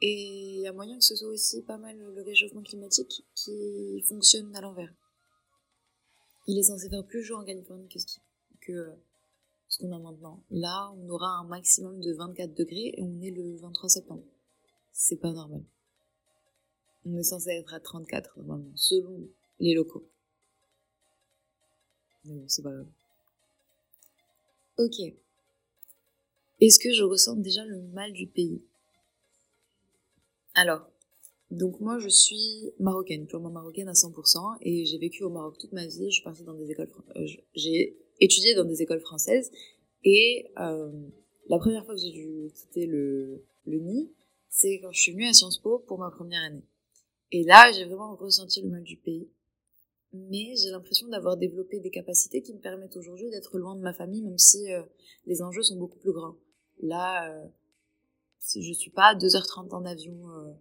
Et 0.00 0.56
il 0.56 0.60
y 0.60 0.66
a 0.68 0.72
moyen 0.72 0.96
que 0.98 1.04
ce 1.04 1.16
soit 1.16 1.28
aussi 1.28 1.62
pas 1.62 1.76
mal 1.76 1.96
le 1.98 2.22
réchauffement 2.22 2.62
climatique 2.62 3.24
qui 3.34 4.00
fonctionne 4.08 4.54
à 4.54 4.60
l'envers. 4.60 4.92
Il 6.46 6.58
est 6.58 6.62
censé 6.62 6.88
faire 6.88 7.04
plus 7.04 7.24
chaud 7.24 7.36
en 7.36 7.44
Californie 7.44 7.88
que 7.88 7.98
ce 7.98 8.18
ce 9.68 9.78
qu'on 9.78 9.92
a 9.92 9.98
maintenant. 9.98 10.42
Là 10.50 10.92
on 10.96 11.08
aura 11.08 11.38
un 11.38 11.44
maximum 11.44 12.00
de 12.00 12.12
24 12.12 12.54
degrés 12.54 12.94
et 12.96 13.02
on 13.02 13.20
est 13.20 13.30
le 13.30 13.56
23 13.56 13.88
septembre. 13.88 14.24
C'est 14.92 15.16
pas 15.16 15.32
normal. 15.32 15.64
On 17.04 17.16
est 17.16 17.22
censé 17.22 17.50
être 17.50 17.74
à 17.74 17.80
34 17.80 18.38
normalement 18.38 18.72
selon 18.76 19.28
les 19.58 19.74
locaux. 19.74 20.08
Mais 22.24 22.34
bon, 22.34 22.44
c'est 22.48 22.62
pas 22.62 22.72
grave. 22.72 22.88
Ok. 24.78 25.00
Est-ce 26.60 26.78
que 26.78 26.92
je 26.92 27.04
ressens 27.04 27.36
déjà 27.36 27.64
le 27.64 27.80
mal 27.92 28.12
du 28.12 28.26
pays? 28.26 28.62
Alors, 30.54 30.90
donc 31.50 31.80
moi 31.80 31.98
je 31.98 32.08
suis 32.08 32.72
marocaine, 32.80 33.26
purement 33.26 33.50
marocaine 33.50 33.88
à 33.88 33.92
100%, 33.92 34.58
et 34.62 34.84
j'ai 34.84 34.98
vécu 34.98 35.22
au 35.22 35.30
Maroc 35.30 35.56
toute 35.58 35.72
ma 35.72 35.86
vie, 35.86 36.06
je 36.06 36.14
suis 36.14 36.24
partie 36.24 36.42
dans 36.42 36.54
des 36.54 36.70
écoles, 36.70 36.90
euh, 37.16 37.26
j'ai 37.54 37.96
étudié 38.20 38.54
dans 38.54 38.64
des 38.64 38.82
écoles 38.82 39.00
françaises, 39.00 39.52
et 40.04 40.50
euh, 40.58 40.90
la 41.48 41.58
première 41.58 41.84
fois 41.84 41.94
que 41.94 42.00
j'ai 42.00 42.10
dû 42.10 42.50
quitter 42.54 42.86
le, 42.86 43.44
le 43.66 43.78
nid, 43.78 44.10
c'est 44.48 44.80
quand 44.80 44.90
je 44.90 45.00
suis 45.00 45.12
venue 45.12 45.26
à 45.26 45.32
Sciences 45.32 45.58
Po 45.58 45.78
pour 45.86 45.98
ma 45.98 46.10
première 46.10 46.42
année. 46.42 46.64
Et 47.30 47.44
là, 47.44 47.70
j'ai 47.72 47.84
vraiment 47.84 48.16
ressenti 48.16 48.62
le 48.62 48.68
mal 48.68 48.82
du 48.82 48.96
pays. 48.96 49.28
Mais 50.12 50.56
j'ai 50.56 50.70
l'impression 50.70 51.06
d'avoir 51.08 51.36
développé 51.36 51.80
des 51.80 51.90
capacités 51.90 52.40
qui 52.40 52.54
me 52.54 52.60
permettent 52.60 52.96
aujourd'hui 52.96 53.28
d'être 53.30 53.58
loin 53.58 53.76
de 53.76 53.82
ma 53.82 53.92
famille, 53.92 54.22
même 54.22 54.38
si 54.38 54.72
euh, 54.72 54.82
les 55.26 55.42
enjeux 55.42 55.62
sont 55.62 55.76
beaucoup 55.76 55.98
plus 55.98 56.12
grands. 56.12 56.36
Là, 56.80 57.30
euh, 57.30 57.46
si 58.38 58.62
je 58.62 58.72
suis 58.72 58.90
pas 58.90 59.08
à 59.08 59.14
2h30 59.14 59.74
en 59.74 59.84
avion, 59.84 60.16
euh, 60.30 60.52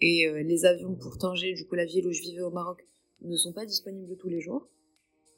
et 0.00 0.26
euh, 0.26 0.42
les 0.42 0.64
avions 0.64 0.94
pour 0.94 1.18
Tanger, 1.18 1.52
du 1.54 1.66
coup 1.66 1.76
la 1.76 1.84
ville 1.84 2.06
où 2.06 2.12
je 2.12 2.22
vivais 2.22 2.42
au 2.42 2.50
Maroc, 2.50 2.84
ne 3.20 3.36
sont 3.36 3.52
pas 3.52 3.66
disponibles 3.66 4.16
tous 4.16 4.28
les 4.28 4.40
jours. 4.40 4.68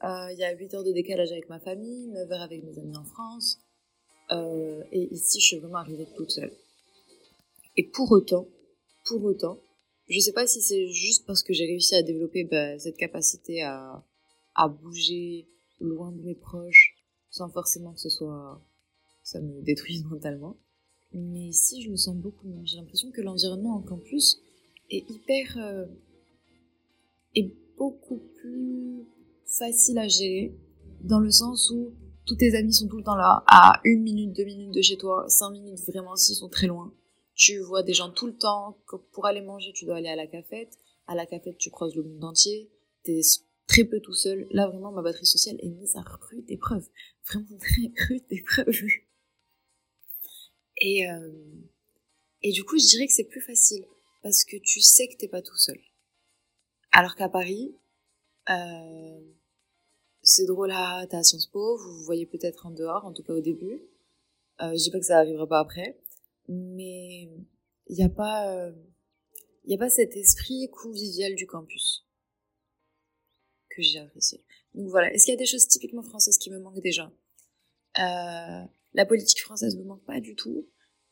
Il 0.03 0.35
y 0.37 0.43
a 0.43 0.53
8 0.53 0.75
heures 0.75 0.83
de 0.83 0.91
décalage 0.91 1.31
avec 1.31 1.49
ma 1.49 1.59
famille, 1.59 2.07
9 2.09 2.31
heures 2.31 2.41
avec 2.41 2.63
mes 2.63 2.77
amis 2.77 2.95
en 2.95 3.03
France, 3.05 3.59
et 4.29 5.07
ici 5.11 5.39
je 5.39 5.45
suis 5.45 5.57
vraiment 5.57 5.77
arrivée 5.77 6.05
toute 6.15 6.29
seule. 6.29 6.51
Et 7.75 7.83
pour 7.83 8.11
autant, 8.11 8.47
pour 9.05 9.23
autant, 9.23 9.59
je 10.07 10.19
sais 10.19 10.31
pas 10.31 10.45
si 10.45 10.61
c'est 10.61 10.89
juste 10.89 11.25
parce 11.25 11.41
que 11.41 11.53
j'ai 11.53 11.65
réussi 11.65 11.95
à 11.95 12.03
développer 12.03 12.43
bah, 12.43 12.77
cette 12.77 12.97
capacité 12.97 13.63
à 13.63 14.67
bouger 14.67 15.47
loin 15.79 16.11
de 16.11 16.21
mes 16.21 16.35
proches 16.35 16.95
sans 17.31 17.49
forcément 17.49 17.93
que 17.93 17.99
ce 17.99 18.09
soit 18.09 18.61
ça 19.25 19.41
me 19.41 19.61
détruise 19.61 20.05
mentalement. 20.09 20.55
Mais 21.11 21.47
ici, 21.47 21.81
je 21.81 21.89
me 21.89 21.97
sens 21.97 22.15
beaucoup 22.15 22.47
mieux. 22.47 22.61
J'ai 22.63 22.77
l'impression 22.77 23.11
que 23.11 23.21
l'environnement 23.21 23.75
en 23.75 23.81
campus 23.81 24.37
est 24.89 25.09
hyper 25.09 25.57
euh, 25.57 25.85
est 27.35 27.51
beaucoup 27.77 28.21
plus 28.39 29.05
facile 29.45 29.97
à 29.97 30.07
gérer 30.07 30.55
dans 31.01 31.19
le 31.19 31.31
sens 31.31 31.69
où 31.69 31.93
tous 32.25 32.35
tes 32.35 32.55
amis 32.55 32.73
sont 32.73 32.87
tout 32.87 32.97
le 32.97 33.03
temps 33.03 33.15
là, 33.15 33.43
à 33.47 33.81
une 33.83 34.01
minute, 34.01 34.33
deux 34.33 34.45
minutes 34.45 34.73
de 34.73 34.81
chez 34.81 34.97
toi, 34.97 35.25
cinq 35.27 35.51
minutes 35.51 35.79
vraiment 35.87 36.15
s'ils 36.15 36.35
sont 36.35 36.49
très 36.49 36.67
loin 36.67 36.93
tu 37.35 37.59
vois 37.59 37.83
des 37.83 37.93
gens 37.93 38.09
tout 38.09 38.27
le 38.27 38.35
temps. 38.35 38.77
Pour 39.11 39.25
aller 39.25 39.41
manger, 39.41 39.71
tu 39.73 39.85
dois 39.85 39.97
aller 39.97 40.07
à 40.07 40.15
la 40.15 40.25
cafette. 40.25 40.77
À 41.05 41.15
la 41.15 41.25
cafette, 41.25 41.57
tu 41.57 41.69
croises 41.69 41.95
le 41.95 42.03
monde 42.03 42.23
entier. 42.23 42.71
T'es 43.03 43.19
très 43.67 43.83
peu 43.83 43.99
tout 43.99 44.13
seul. 44.13 44.47
Là, 44.51 44.67
vraiment, 44.67 44.91
ma 44.91 45.01
batterie 45.01 45.25
sociale 45.25 45.57
est 45.59 45.69
mise 45.69 45.95
à 45.97 46.01
rude 46.01 46.49
épreuve. 46.49 46.87
Vraiment 47.27 47.57
très 47.59 47.91
rude 48.07 48.23
épreuve. 48.31 48.81
Et, 50.77 51.09
euh, 51.09 51.31
et 52.41 52.51
du 52.51 52.63
coup, 52.63 52.77
je 52.77 52.85
dirais 52.85 53.07
que 53.07 53.13
c'est 53.13 53.25
plus 53.25 53.41
facile. 53.41 53.85
Parce 54.23 54.43
que 54.43 54.57
tu 54.57 54.81
sais 54.81 55.07
que 55.07 55.17
t'es 55.17 55.27
pas 55.27 55.41
tout 55.41 55.57
seul. 55.57 55.79
Alors 56.91 57.15
qu'à 57.15 57.29
Paris, 57.29 57.75
euh, 58.49 59.19
c'est 60.23 60.45
drôle, 60.45 60.69
là, 60.69 61.05
t'es 61.07 61.17
à 61.17 61.23
Sciences 61.23 61.47
Po, 61.47 61.77
vous 61.77 61.97
vous 61.97 62.03
voyez 62.03 62.25
peut-être 62.25 62.65
en 62.65 62.71
dehors, 62.71 63.05
en 63.05 63.13
tout 63.13 63.23
cas 63.23 63.33
au 63.33 63.41
début. 63.41 63.81
Euh, 64.61 64.71
je 64.71 64.83
dis 64.83 64.91
pas 64.91 64.99
que 64.99 65.05
ça 65.05 65.17
arrivera 65.17 65.45
pas 65.47 65.59
après 65.59 65.99
mais 66.47 67.29
il 67.87 67.95
n'y 67.95 68.03
a 68.03 68.09
pas 68.09 68.45
il 68.45 68.69
euh, 68.69 68.73
y 69.65 69.73
a 69.73 69.77
pas 69.77 69.89
cet 69.89 70.15
esprit 70.15 70.69
convivial 70.71 71.35
du 71.35 71.45
campus 71.45 72.05
que 73.69 73.81
j'ai 73.81 73.99
apprécié 73.99 74.43
donc 74.73 74.87
voilà 74.89 75.13
est-ce 75.13 75.25
qu'il 75.25 75.33
y 75.33 75.37
a 75.37 75.39
des 75.39 75.45
choses 75.45 75.67
typiquement 75.67 76.03
françaises 76.03 76.37
qui 76.37 76.49
me 76.51 76.59
manquent 76.59 76.81
déjà? 76.81 77.11
Euh, 77.99 78.65
la 78.95 79.05
politique 79.05 79.41
française 79.41 79.75
me 79.77 79.83
manque 79.83 80.03
pas 80.05 80.19
du 80.19 80.35
tout 80.35 80.67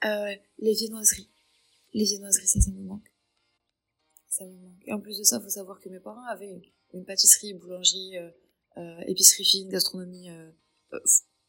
euh, 0.05 0.35
les 0.57 0.73
viennoiseries 0.73 1.29
les 1.93 2.05
viennoiseries 2.05 2.47
ça 2.47 2.59
ça 2.59 2.71
me 2.71 2.81
manque 2.81 3.11
ça 4.27 4.45
me 4.45 4.55
manque 4.57 4.81
et 4.85 4.93
en 4.93 4.99
plus 4.99 5.17
de 5.19 5.23
ça 5.23 5.39
faut 5.39 5.49
savoir 5.49 5.79
que 5.79 5.89
mes 5.89 5.99
parents 5.99 6.25
avaient 6.25 6.61
une 6.93 7.05
pâtisserie 7.05 7.53
boulangerie 7.53 8.17
euh, 8.77 8.99
épicerie 9.07 9.45
fine 9.45 9.69
gastronomie 9.69 10.29
euh, 10.29 10.49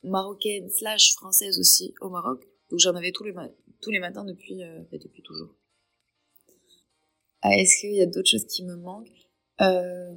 marocaine 0.03 0.69
slash 0.69 1.15
française 1.15 1.59
aussi 1.59 1.95
au 2.01 2.11
Maroc. 2.11 2.43
Donc 2.71 2.79
j'en 2.81 2.95
avais 2.95 3.13
tous 3.13 3.25
les, 3.25 3.35
tous 3.81 3.91
les 3.91 3.99
matins 3.99 4.25
depuis, 4.25 4.63
euh, 4.63 4.83
depuis 4.93 5.23
toujours. 5.23 5.55
Ah, 7.43 7.57
Est-ce 7.57 7.81
qu'il 7.81 7.95
y 7.95 8.03
a 8.03 8.07
d'autres 8.07 8.29
choses 8.29 8.47
qui 8.47 8.65
me 8.65 8.77
manquent? 8.77 9.09
Euh, 9.61 10.15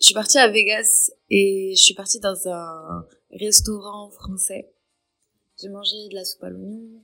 Je 0.00 0.06
suis 0.06 0.14
partie 0.14 0.38
à 0.38 0.48
Vegas 0.48 1.10
et 1.30 1.74
je 1.76 1.82
suis 1.82 1.94
partie 1.94 2.20
dans 2.20 2.48
un 2.48 3.06
restaurant 3.30 4.10
français. 4.10 4.73
J'ai 5.60 5.68
mangé 5.68 6.08
de 6.08 6.14
la 6.14 6.24
soupe 6.24 6.42
à 6.44 6.50
l'oignon. 6.50 7.02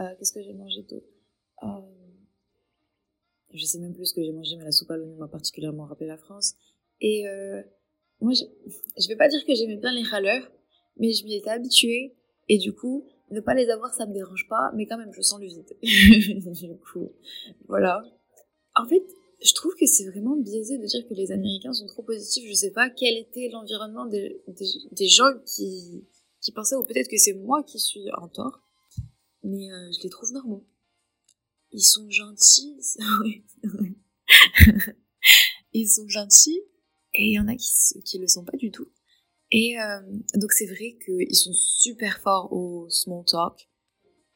Euh, 0.00 0.14
Qu'est-ce 0.18 0.32
que 0.32 0.42
j'ai 0.42 0.52
mangé 0.54 0.82
d'autre? 0.82 1.06
Euh, 1.62 1.66
Je 3.54 3.64
sais 3.64 3.78
même 3.78 3.94
plus 3.94 4.06
ce 4.06 4.14
que 4.14 4.22
j'ai 4.22 4.32
mangé, 4.32 4.56
mais 4.56 4.64
la 4.64 4.72
soupe 4.72 4.90
à 4.90 4.96
l'oignon 4.96 5.16
m'a 5.16 5.28
particulièrement 5.28 5.84
rappelé 5.86 6.06
la 6.08 6.16
France. 6.16 6.54
Et 7.00 7.28
euh, 7.28 7.62
moi, 8.20 8.32
je, 8.32 8.44
je 9.00 9.08
vais 9.08 9.16
pas 9.16 9.28
dire 9.28 9.44
que 9.44 9.54
j'aimais 9.54 9.76
bien 9.76 9.92
les 9.92 10.02
râleurs, 10.02 10.50
mais 10.96 11.12
je 11.12 11.24
m'y 11.24 11.34
étais 11.36 11.50
habituée. 11.50 12.14
Et 12.48 12.58
du 12.58 12.72
coup, 12.72 13.06
ne 13.30 13.40
pas 13.40 13.54
les 13.54 13.70
avoir, 13.70 13.94
ça 13.94 14.06
me 14.06 14.12
dérange 14.12 14.46
pas, 14.48 14.72
mais 14.74 14.86
quand 14.86 14.98
même, 14.98 15.12
je 15.12 15.22
sens 15.22 15.40
le 15.40 15.46
vide. 15.46 15.76
du 16.52 16.76
coup, 16.78 17.12
voilà. 17.68 18.02
En 18.74 18.86
fait, 18.86 19.02
je 19.44 19.52
trouve 19.54 19.74
que 19.76 19.86
c'est 19.86 20.08
vraiment 20.08 20.36
biaisé 20.36 20.78
de 20.78 20.86
dire 20.86 21.06
que 21.08 21.14
les 21.14 21.32
Américains 21.32 21.72
sont 21.72 21.86
trop 21.86 22.02
positifs. 22.02 22.48
Je 22.48 22.54
sais 22.54 22.70
pas 22.70 22.90
quel 22.90 23.16
était 23.16 23.48
l'environnement 23.48 24.06
des, 24.06 24.40
des, 24.48 24.66
des 24.92 25.08
gens 25.08 25.30
qui, 25.46 26.04
qui 26.42 26.52
pensaient, 26.52 26.76
ou 26.76 26.84
peut-être 26.84 27.08
que 27.08 27.16
c'est 27.16 27.34
moi 27.34 27.62
qui 27.62 27.78
suis 27.78 28.10
en 28.18 28.28
tort, 28.28 28.60
mais 29.42 29.72
euh, 29.72 29.90
je 29.92 30.02
les 30.02 30.10
trouve 30.10 30.32
normaux. 30.32 30.66
Ils 31.70 31.82
sont 31.82 32.10
gentils, 32.10 32.76
oui, 33.22 33.44
ils 35.72 35.88
sont 35.88 36.08
gentils, 36.08 36.60
et 37.14 37.24
il 37.24 37.32
y 37.32 37.40
en 37.40 37.48
a 37.48 37.56
qui, 37.56 38.02
qui 38.04 38.18
le 38.18 38.26
sont 38.26 38.44
pas 38.44 38.56
du 38.56 38.70
tout. 38.70 38.88
Et 39.50 39.78
euh, 39.78 40.00
donc 40.34 40.52
c'est 40.52 40.66
vrai 40.66 40.96
qu'ils 41.04 41.36
sont 41.36 41.52
super 41.52 42.20
forts 42.20 42.52
au 42.52 42.88
small 42.88 43.24
talk, 43.24 43.68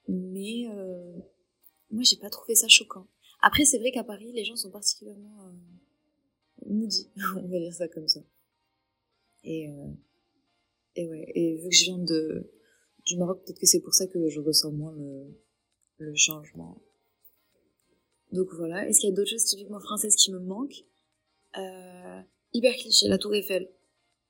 mais 0.09 0.69
euh, 0.69 1.19
moi 1.91 2.03
j'ai 2.03 2.17
pas 2.17 2.31
trouvé 2.31 2.55
ça 2.55 2.69
choquant. 2.69 3.09
Après 3.41 3.65
c'est 3.65 3.79
vrai 3.79 3.91
qu'à 3.91 4.05
Paris 4.05 4.31
les 4.33 4.45
gens 4.45 4.57
sont 4.57 4.71
particulièrement 4.71 5.47
euh, 5.47 6.67
moody, 6.67 7.11
on 7.37 7.49
va 7.49 7.59
dire 7.59 7.73
ça 7.73 7.89
comme 7.89 8.09
ça. 8.09 8.21
Et, 9.43 9.69
euh, 9.71 9.89
et 10.97 11.07
ouais, 11.07 11.33
et 11.35 11.55
vu 11.57 11.69
que 11.69 11.75
je 11.75 11.85
viens 11.85 11.99
de, 11.99 12.51
du 13.05 13.17
Maroc, 13.17 13.45
peut-être 13.45 13.61
que 13.61 13.67
c'est 13.67 13.81
pour 13.81 13.95
ça 13.95 14.07
que 14.07 14.29
je 14.29 14.41
ressens 14.41 14.73
moins 14.73 14.95
le, 15.99 16.15
changement. 16.15 16.83
Donc 18.33 18.49
voilà, 18.55 18.87
est-ce 18.89 19.01
qu'il 19.01 19.09
y 19.09 19.13
a 19.13 19.15
d'autres 19.15 19.31
choses 19.31 19.45
typiquement 19.45 19.81
françaises 19.81 20.17
qui 20.17 20.33
me 20.33 20.39
manquent? 20.39 20.85
Euh, 21.57 22.21
Hyper 22.53 22.75
cliché, 22.75 23.09
la 23.09 23.19
tour 23.19 23.35
Eiffel. 23.35 23.71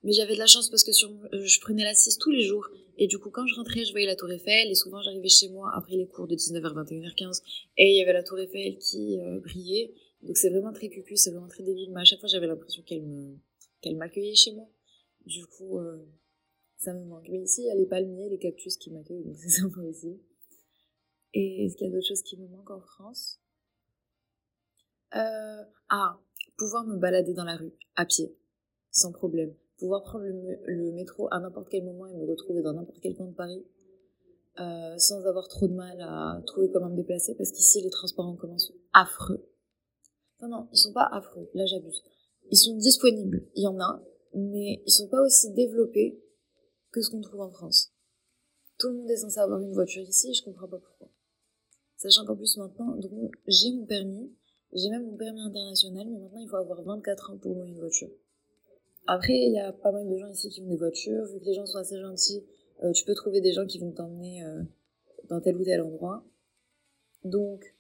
Mais 0.03 0.13
j'avais 0.13 0.35
de 0.35 0.39
la 0.39 0.47
chance 0.47 0.71
parce 0.71 0.85
que 0.85 0.91
euh, 0.91 1.45
je 1.45 1.61
prenais 1.61 1.83
la 1.83 1.95
6 1.95 2.19
tous 2.19 2.31
les 2.31 2.43
jours. 2.43 2.69
Et 2.99 3.07
du 3.09 3.19
coup, 3.19 3.31
quand 3.31 3.47
je 3.47 3.55
rentrais, 3.55 3.85
je 3.85 3.91
voyais 3.91 4.07
la 4.07 4.17
Tour 4.17 4.31
Eiffel. 4.31 4.71
Et 4.71 4.75
souvent, 4.75 5.03
j'arrivais 5.03 5.29
chez 5.29 5.49
moi 5.49 5.71
après 5.75 5.97
les 5.97 6.07
cours 6.07 6.27
de 6.27 6.37
19h, 6.37 6.61
21h15. 6.61 7.43
Et 7.77 7.91
il 7.91 7.97
y 7.97 8.03
avait 8.03 8.13
la 8.13 8.23
Tour 8.23 8.39
Eiffel 8.39 8.79
qui 8.79 9.19
euh, 9.19 9.41
brillait. 9.41 9.93
Donc 10.23 10.37
c'est 10.37 10.51
vraiment 10.51 10.73
très 10.73 10.89
cucu, 10.89 11.17
c'est 11.17 11.31
vraiment 11.31 11.49
très 11.49 11.63
débile. 11.63 11.91
Mais 11.93 12.01
à 12.01 12.05
chaque 12.05 12.21
fois, 12.21 12.29
j'avais 12.29 12.47
l'impression 12.47 12.83
qu'elle 12.83 13.97
m'accueillait 13.97 14.35
chez 14.35 14.53
moi. 14.53 14.69
Du 15.25 15.45
coup, 15.47 15.79
euh, 15.79 15.99
ça 16.77 16.93
me 16.93 17.05
manque. 17.05 17.29
Mais 17.29 17.43
ici, 17.43 17.63
il 17.63 17.67
y 17.67 17.71
a 17.71 17.75
les 17.75 17.87
palmiers, 17.87 18.29
les 18.29 18.39
cactus 18.39 18.77
qui 18.77 18.91
m'accueillent. 18.91 19.25
Donc 19.25 19.37
c'est 19.43 19.61
sympa 19.61 19.81
aussi. 19.81 20.21
Et 21.35 21.67
est-ce 21.67 21.77
qu'il 21.77 21.87
y 21.87 21.91
a 21.91 21.93
d'autres 21.93 22.07
choses 22.07 22.23
qui 22.23 22.37
me 22.39 22.49
manquent 22.49 22.71
en 22.71 22.81
France? 22.81 23.41
Euh, 25.15 25.63
Ah, 25.89 26.19
pouvoir 26.57 26.85
me 26.87 26.97
balader 26.97 27.35
dans 27.35 27.45
la 27.45 27.57
rue, 27.57 27.73
à 27.95 28.07
pied, 28.07 28.35
sans 28.91 29.13
problème 29.13 29.55
pouvoir 29.79 30.03
prendre 30.03 30.25
le, 30.25 30.93
métro 30.93 31.29
à 31.31 31.41
n'importe 31.41 31.69
quel 31.69 31.85
moment 31.85 32.07
et 32.07 32.15
me 32.15 32.25
retrouver 32.25 32.63
dans 32.63 32.73
n'importe 32.73 32.99
quel 33.01 33.15
coin 33.15 33.27
de 33.27 33.35
Paris 33.35 33.65
euh, 34.59 34.97
sans 34.97 35.25
avoir 35.27 35.49
trop 35.49 35.69
de 35.69 35.75
mal 35.75 36.01
à 36.01 36.41
trouver 36.47 36.71
comment 36.71 36.89
me 36.89 36.97
déplacer 36.97 37.35
parce 37.35 37.53
qu'ici 37.53 37.83
les 37.83 37.91
transports 37.91 38.27
en 38.27 38.37
commun 38.37 38.57
sont 38.59 38.75
affreux. 38.95 39.47
Non, 40.41 40.49
non, 40.49 40.69
ils 40.73 40.79
sont 40.79 40.93
pas 40.93 41.09
affreux, 41.13 41.51
là 41.55 41.67
j'abuse. 41.67 42.03
Ils 42.51 42.57
sont 42.57 42.77
disponibles, 42.77 43.47
il 43.55 43.65
y 43.65 43.67
en 43.67 43.79
a, 43.81 44.03
mais 44.35 44.83
ils 44.87 44.93
sont 44.93 45.09
pas 45.09 45.23
aussi 45.23 45.53
développés 45.53 46.23
que 46.97 47.03
ce 47.03 47.11
qu'on 47.11 47.21
trouve 47.21 47.43
en 47.43 47.51
France. 47.51 47.93
Tout 48.79 48.89
le 48.89 48.95
monde 48.95 49.11
est 49.11 49.19
censé 49.19 49.39
avoir 49.39 49.61
une 49.61 49.75
voiture 49.75 50.03
ici 50.03 50.33
je 50.33 50.43
comprends 50.43 50.67
pas 50.67 50.79
pourquoi. 50.79 51.09
Sachant 51.99 52.25
qu'en 52.25 52.37
plus 52.37 52.57
maintenant, 52.57 52.97
donc 52.97 53.35
j'ai 53.47 53.71
mon 53.73 53.85
permis, 53.85 54.33
j'ai 54.73 54.89
même 54.89 55.05
mon 55.05 55.17
permis 55.17 55.43
international, 55.43 56.09
mais 56.09 56.19
maintenant 56.19 56.41
il 56.41 56.49
faut 56.49 56.57
avoir 56.57 56.83
24 56.83 57.33
ans 57.33 57.37
pour 57.37 57.55
louer 57.55 57.69
une 57.69 57.79
voiture. 57.79 58.09
Après, 59.07 59.35
il 59.35 59.53
y 59.53 59.59
a 59.59 59.73
pas 59.73 59.93
mal 59.93 60.09
de 60.09 60.17
gens 60.17 60.31
ici 60.31 60.49
qui 60.49 60.63
ont 60.63 60.69
des 60.69 60.77
voitures. 60.77 61.27
Vu 61.27 61.39
que 61.39 61.45
les 61.45 61.55
gens 61.55 61.67
sont 61.67 61.79
assez 61.79 62.01
gentils, 62.01 62.43
euh, 62.83 62.91
tu 62.93 63.05
peux 63.05 63.15
trouver 63.15 63.41
des 63.41 63.53
gens 63.53 63.67
qui 63.67 63.79
vont 63.79 63.93
t'emmener 63.93 64.43
euh, 64.43 64.63
dans 65.29 65.41
tel 65.41 65.57
ou 65.57 65.65
tel 65.65 65.83
endroit. 65.83 66.25
Donc, 67.25 67.75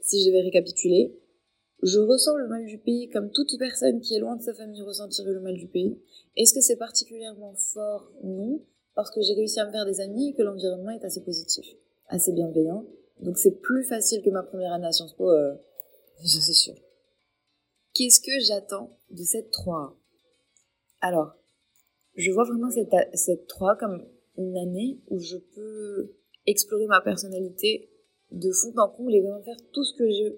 si 0.00 0.22
je 0.22 0.28
devais 0.28 0.40
récapituler, 0.40 1.14
je 1.82 1.98
ressens 1.98 2.36
le 2.36 2.48
mal 2.48 2.64
du 2.64 2.78
pays 2.78 3.08
comme 3.10 3.30
toute 3.30 3.58
personne 3.58 4.00
qui 4.00 4.14
est 4.14 4.20
loin 4.20 4.36
de 4.36 4.42
sa 4.42 4.54
famille 4.54 4.82
ressentirait 4.82 5.32
le 5.32 5.40
mal 5.40 5.56
du 5.56 5.68
pays. 5.68 6.00
Est-ce 6.36 6.54
que 6.54 6.60
c'est 6.60 6.76
particulièrement 6.76 7.54
fort? 7.54 8.12
Non, 8.22 8.64
parce 8.94 9.10
que 9.10 9.20
j'ai 9.20 9.34
réussi 9.34 9.60
à 9.60 9.66
me 9.66 9.72
faire 9.72 9.86
des 9.86 10.00
amis 10.00 10.30
et 10.30 10.34
que 10.34 10.42
l'environnement 10.42 10.90
est 10.90 11.04
assez 11.04 11.22
positif, 11.22 11.66
assez 12.08 12.32
bienveillant. 12.32 12.86
Donc 13.20 13.38
c'est 13.38 13.60
plus 13.60 13.84
facile 13.84 14.22
que 14.22 14.30
ma 14.30 14.42
première 14.42 14.72
année 14.72 14.86
à 14.86 14.92
Sciences 14.92 15.14
Po, 15.14 15.30
euh, 15.30 15.54
ça 16.24 16.40
c'est 16.40 16.52
sûr. 16.52 16.74
Qu'est-ce 17.94 18.20
que 18.20 18.40
j'attends 18.40 18.96
de 19.10 19.22
cette 19.22 19.50
3 19.50 19.98
alors, 21.02 21.34
je 22.14 22.30
vois 22.30 22.44
vraiment 22.44 22.70
cette, 22.70 22.94
cette 23.14 23.48
3 23.48 23.76
comme 23.76 24.06
une 24.38 24.56
année 24.56 25.00
où 25.08 25.18
je 25.18 25.36
peux 25.36 26.14
explorer 26.46 26.86
ma 26.86 27.00
personnalité 27.00 27.90
de 28.30 28.50
fond 28.52 28.72
en 28.76 28.88
comble 28.88 29.12
et 29.14 29.20
vraiment 29.20 29.42
faire 29.42 29.56
tout 29.72 29.84
ce 29.84 29.94
que 29.94 30.08
je, 30.08 30.32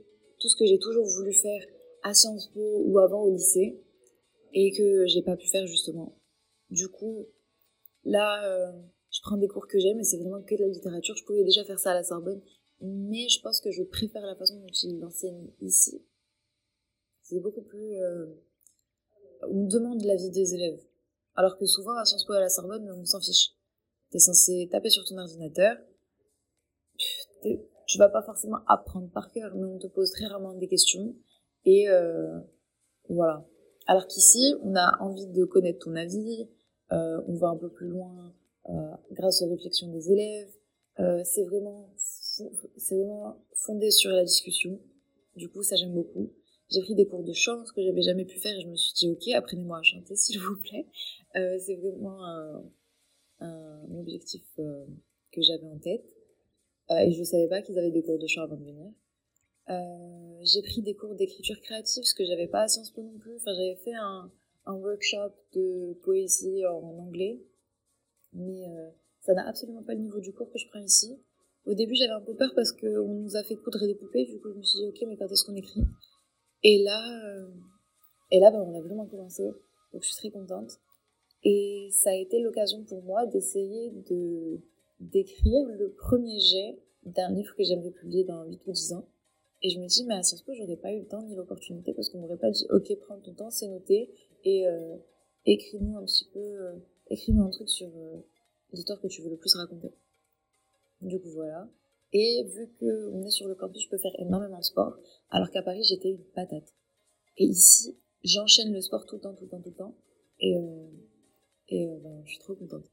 tout 0.44 0.50
ce 0.50 0.56
que 0.56 0.66
j'ai 0.66 0.78
toujours 0.78 1.06
voulu 1.06 1.32
faire 1.32 1.64
à 2.02 2.12
Sciences 2.12 2.48
Po 2.48 2.82
ou 2.84 2.98
avant 2.98 3.22
au 3.22 3.30
lycée 3.30 3.82
et 4.52 4.72
que 4.76 5.06
j'ai 5.06 5.22
pas 5.22 5.38
pu 5.38 5.48
faire 5.48 5.66
justement. 5.66 6.18
Du 6.68 6.90
coup, 6.90 7.26
là, 8.04 8.44
euh, 8.46 8.72
je 9.10 9.20
prends 9.22 9.38
des 9.38 9.48
cours 9.48 9.66
que 9.66 9.78
j'aime 9.78 10.00
et 10.00 10.04
c'est 10.04 10.18
vraiment 10.18 10.42
que 10.42 10.54
de 10.54 10.60
la 10.60 10.68
littérature. 10.68 11.16
Je 11.16 11.24
pouvais 11.24 11.44
déjà 11.44 11.64
faire 11.64 11.78
ça 11.78 11.92
à 11.92 11.94
la 11.94 12.04
Sorbonne, 12.04 12.42
mais 12.82 13.26
je 13.30 13.40
pense 13.40 13.58
que 13.58 13.70
je 13.70 13.82
préfère 13.84 14.26
la 14.26 14.36
façon 14.36 14.60
dont 14.60 14.72
il 14.82 15.00
l'enseigne 15.00 15.50
ici. 15.62 16.04
C'est 17.22 17.40
beaucoup 17.40 17.62
plus 17.62 17.96
euh, 17.96 18.26
on 19.48 19.64
demande 19.64 20.04
l'avis 20.04 20.30
des 20.30 20.54
élèves. 20.54 20.84
Alors 21.36 21.56
que 21.56 21.64
souvent, 21.64 21.96
à 21.96 22.04
Sciences 22.04 22.26
Po 22.26 22.34
et 22.34 22.36
à 22.36 22.40
la 22.40 22.50
Sorbonne, 22.50 22.90
on 22.90 23.06
s'en 23.06 23.20
fiche. 23.20 23.52
T'es 24.10 24.18
censé 24.18 24.68
taper 24.70 24.90
sur 24.90 25.06
ton 25.06 25.16
ordinateur. 25.16 25.78
Tu 27.86 27.98
vas 27.98 28.08
pas 28.08 28.22
forcément 28.22 28.58
apprendre 28.66 29.10
par 29.10 29.30
cœur, 29.30 29.54
mais 29.54 29.64
on 29.64 29.78
te 29.78 29.86
pose 29.86 30.10
très 30.10 30.26
rarement 30.26 30.54
des 30.54 30.68
questions. 30.68 31.14
Et 31.64 31.88
euh, 31.88 32.40
voilà. 33.08 33.46
Alors 33.86 34.06
qu'ici, 34.06 34.54
on 34.62 34.74
a 34.74 34.98
envie 35.00 35.26
de 35.26 35.44
connaître 35.44 35.84
ton 35.84 35.94
avis, 35.94 36.48
euh, 36.92 37.20
on 37.28 37.34
va 37.34 37.48
un 37.48 37.56
peu 37.56 37.70
plus 37.70 37.88
loin 37.88 38.34
euh, 38.70 38.72
grâce 39.12 39.42
aux 39.42 39.48
réflexions 39.48 39.88
des 39.88 40.10
élèves. 40.10 40.52
Euh, 41.00 41.22
c'est 41.24 41.44
vraiment, 41.44 41.92
c'est 41.96 42.96
vraiment 42.96 43.44
fondé 43.54 43.90
sur 43.90 44.10
la 44.10 44.24
discussion. 44.24 44.80
Du 45.36 45.48
coup, 45.48 45.62
ça 45.62 45.76
j'aime 45.76 45.94
beaucoup. 45.94 46.32
J'ai 46.70 46.80
pris 46.80 46.94
des 46.94 47.06
cours 47.06 47.22
de 47.22 47.32
chant, 47.32 47.64
ce 47.66 47.72
que 47.72 47.82
j'avais 47.82 48.02
jamais 48.02 48.24
pu 48.24 48.38
faire, 48.38 48.56
et 48.56 48.62
je 48.62 48.68
me 48.68 48.76
suis 48.76 48.94
dit, 48.94 49.08
ok, 49.10 49.28
apprenez-moi 49.34 49.78
à 49.78 49.82
chanter, 49.82 50.16
s'il 50.16 50.40
vous 50.40 50.56
plaît. 50.56 50.86
Euh, 51.36 51.58
c'est 51.58 51.76
vraiment 51.76 52.24
un, 52.24 52.62
un 53.40 53.98
objectif 53.98 54.42
euh, 54.58 54.84
que 55.32 55.42
j'avais 55.42 55.66
en 55.66 55.78
tête. 55.78 56.04
Euh, 56.90 56.98
et 56.98 57.12
je 57.12 57.22
savais 57.22 57.48
pas 57.48 57.62
qu'ils 57.62 57.78
avaient 57.78 57.90
des 57.90 58.02
cours 58.02 58.18
de 58.18 58.26
chant 58.26 58.42
avant 58.42 58.56
de 58.56 58.64
venir. 58.64 58.90
Euh, 59.70 60.40
j'ai 60.42 60.62
pris 60.62 60.82
des 60.82 60.94
cours 60.94 61.14
d'écriture 61.14 61.60
créative, 61.60 62.04
ce 62.04 62.14
que 62.14 62.24
j'avais 62.24 62.48
pas 62.48 62.62
à 62.62 62.68
Sciences 62.68 62.90
Po 62.90 63.02
non 63.02 63.18
plus. 63.18 63.36
Enfin, 63.36 63.54
j'avais 63.54 63.76
fait 63.76 63.94
un, 63.94 64.30
un 64.66 64.74
workshop 64.74 65.32
de 65.54 65.94
poésie 66.02 66.66
en 66.66 66.98
anglais, 66.98 67.40
mais 68.32 68.68
euh, 68.68 68.90
ça 69.20 69.32
n'a 69.32 69.48
absolument 69.48 69.82
pas 69.82 69.94
le 69.94 70.00
niveau 70.00 70.20
du 70.20 70.32
cours 70.32 70.50
que 70.50 70.58
je 70.58 70.68
prends 70.68 70.80
ici. 70.80 71.18
Au 71.66 71.72
début, 71.74 71.94
j'avais 71.94 72.12
un 72.12 72.20
peu 72.20 72.34
peur 72.34 72.52
parce 72.54 72.72
qu'on 72.72 73.14
nous 73.14 73.36
a 73.36 73.42
fait 73.42 73.56
coudre 73.56 73.86
des 73.86 73.94
poupées, 73.94 74.26
du 74.26 74.38
coup, 74.38 74.50
je 74.52 74.58
me 74.58 74.62
suis 74.62 74.80
dit, 74.80 74.86
ok, 74.86 75.08
mais 75.08 75.16
quand 75.16 75.30
est-ce 75.32 75.44
qu'on 75.44 75.56
écrit? 75.56 75.80
Et 76.62 76.82
là, 76.82 77.24
euh, 77.24 77.48
et 78.30 78.38
là, 78.40 78.50
ben, 78.50 78.60
on 78.60 78.78
a 78.78 78.82
vraiment 78.82 79.06
commencé. 79.06 79.44
Donc, 79.92 80.02
je 80.02 80.08
suis 80.08 80.16
très 80.16 80.30
contente. 80.30 80.78
Et 81.42 81.88
ça 81.90 82.10
a 82.10 82.14
été 82.14 82.40
l'occasion 82.40 82.84
pour 82.84 83.02
moi 83.02 83.26
d'essayer 83.26 83.90
de 83.90 84.60
d'écrire 85.00 85.66
le 85.66 85.92
premier 85.92 86.38
jet 86.40 86.78
d'un 87.04 87.30
livre 87.32 87.54
que 87.56 87.64
j'aimerais 87.64 87.90
publier 87.90 88.24
dans 88.24 88.44
8 88.44 88.66
ou 88.66 88.72
10 88.72 88.92
ans. 88.94 89.08
Et 89.62 89.70
je 89.70 89.80
me 89.80 89.86
dis, 89.86 90.04
mais 90.04 90.14
à 90.14 90.22
Sciences 90.22 90.42
Po, 90.42 90.52
j'aurais 90.54 90.76
pas 90.76 90.92
eu 90.92 91.00
le 91.00 91.06
temps 91.06 91.22
ni 91.22 91.34
l'opportunité 91.34 91.94
parce 91.94 92.08
qu'on 92.08 92.18
m'aurait 92.18 92.38
pas 92.38 92.50
dit, 92.50 92.66
ok, 92.70 92.96
prends 93.00 93.18
ton 93.20 93.32
temps, 93.34 93.50
c'est 93.50 93.68
noté, 93.68 94.10
et 94.44 94.68
euh, 94.68 94.96
écris-nous 95.46 95.96
un 95.96 96.04
petit 96.04 96.28
peu, 96.32 96.38
euh, 96.38 96.76
écris-nous 97.08 97.42
un 97.42 97.50
truc 97.50 97.68
sur 97.68 97.88
euh, 97.88 98.18
l'histoire 98.72 99.00
que 99.00 99.06
tu 99.06 99.22
veux 99.22 99.30
le 99.30 99.38
plus 99.38 99.54
raconter. 99.56 99.94
Du 101.00 101.18
coup, 101.20 101.30
voilà. 101.30 101.68
Et 102.12 102.44
vu 102.44 102.70
qu'on 102.78 103.22
est 103.22 103.30
sur 103.30 103.48
le 103.48 103.54
campus, 103.54 103.82
je 103.82 103.88
peux 103.88 103.98
faire 103.98 104.14
énormément 104.18 104.58
de 104.58 104.64
sport, 104.64 104.96
alors 105.30 105.50
qu'à 105.50 105.62
Paris, 105.62 105.82
j'étais 105.82 106.10
une 106.10 106.24
patate. 106.34 106.74
Et 107.36 107.44
ici, 107.44 107.98
j'enchaîne 108.22 108.72
le 108.72 108.80
sport 108.80 109.04
tout 109.06 109.16
le 109.16 109.20
temps, 109.20 109.34
tout 109.34 109.44
le 109.44 109.50
temps, 109.50 109.60
tout 109.60 109.70
le 109.70 109.76
temps. 109.76 109.94
Et, 110.40 110.56
euh, 110.56 110.86
et 111.68 111.88
euh, 111.88 111.98
ben, 111.98 112.22
je 112.24 112.30
suis 112.30 112.38
trop 112.38 112.54
contente. 112.54 112.84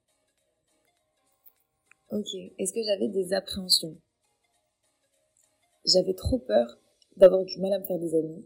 Ok, 2.11 2.27
est-ce 2.57 2.73
que 2.73 2.83
j'avais 2.83 3.07
des 3.07 3.31
appréhensions? 3.31 3.95
J'avais 5.85 6.13
trop 6.13 6.39
peur 6.39 6.77
d'avoir 7.15 7.45
du 7.45 7.57
mal 7.61 7.71
à 7.71 7.79
me 7.79 7.85
faire 7.85 7.99
des 7.99 8.15
amis. 8.15 8.45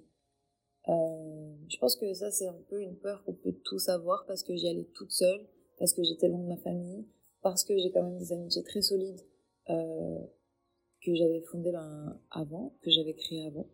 Euh, 0.87 1.55
je 1.67 1.77
pense 1.79 1.95
que 1.95 2.13
ça, 2.13 2.29
c'est 2.29 2.45
un 2.45 2.61
peu 2.69 2.79
une 2.79 2.95
peur 2.95 3.23
qu'on 3.23 3.33
peut 3.33 3.55
tous 3.63 3.89
avoir 3.89 4.23
parce 4.27 4.43
que 4.43 4.55
j'y 4.55 4.67
allais 4.67 4.87
toute 4.93 5.11
seule, 5.11 5.47
parce 5.79 5.93
que 5.93 6.03
j'étais 6.03 6.27
loin 6.27 6.37
de 6.37 6.47
ma 6.47 6.57
famille, 6.57 7.07
parce 7.41 7.63
que 7.63 7.75
j'ai 7.75 7.89
quand 7.89 8.03
même 8.03 8.19
des 8.19 8.33
amitiés 8.33 8.61
très 8.61 8.83
solides 8.83 9.21
euh, 9.71 10.19
que 11.01 11.15
j'avais 11.15 11.41
fondées 11.41 11.71
ben, 11.71 12.21
avant, 12.29 12.77
que 12.83 12.91
j'avais 12.91 13.15
créées 13.15 13.47
avant. 13.47 13.67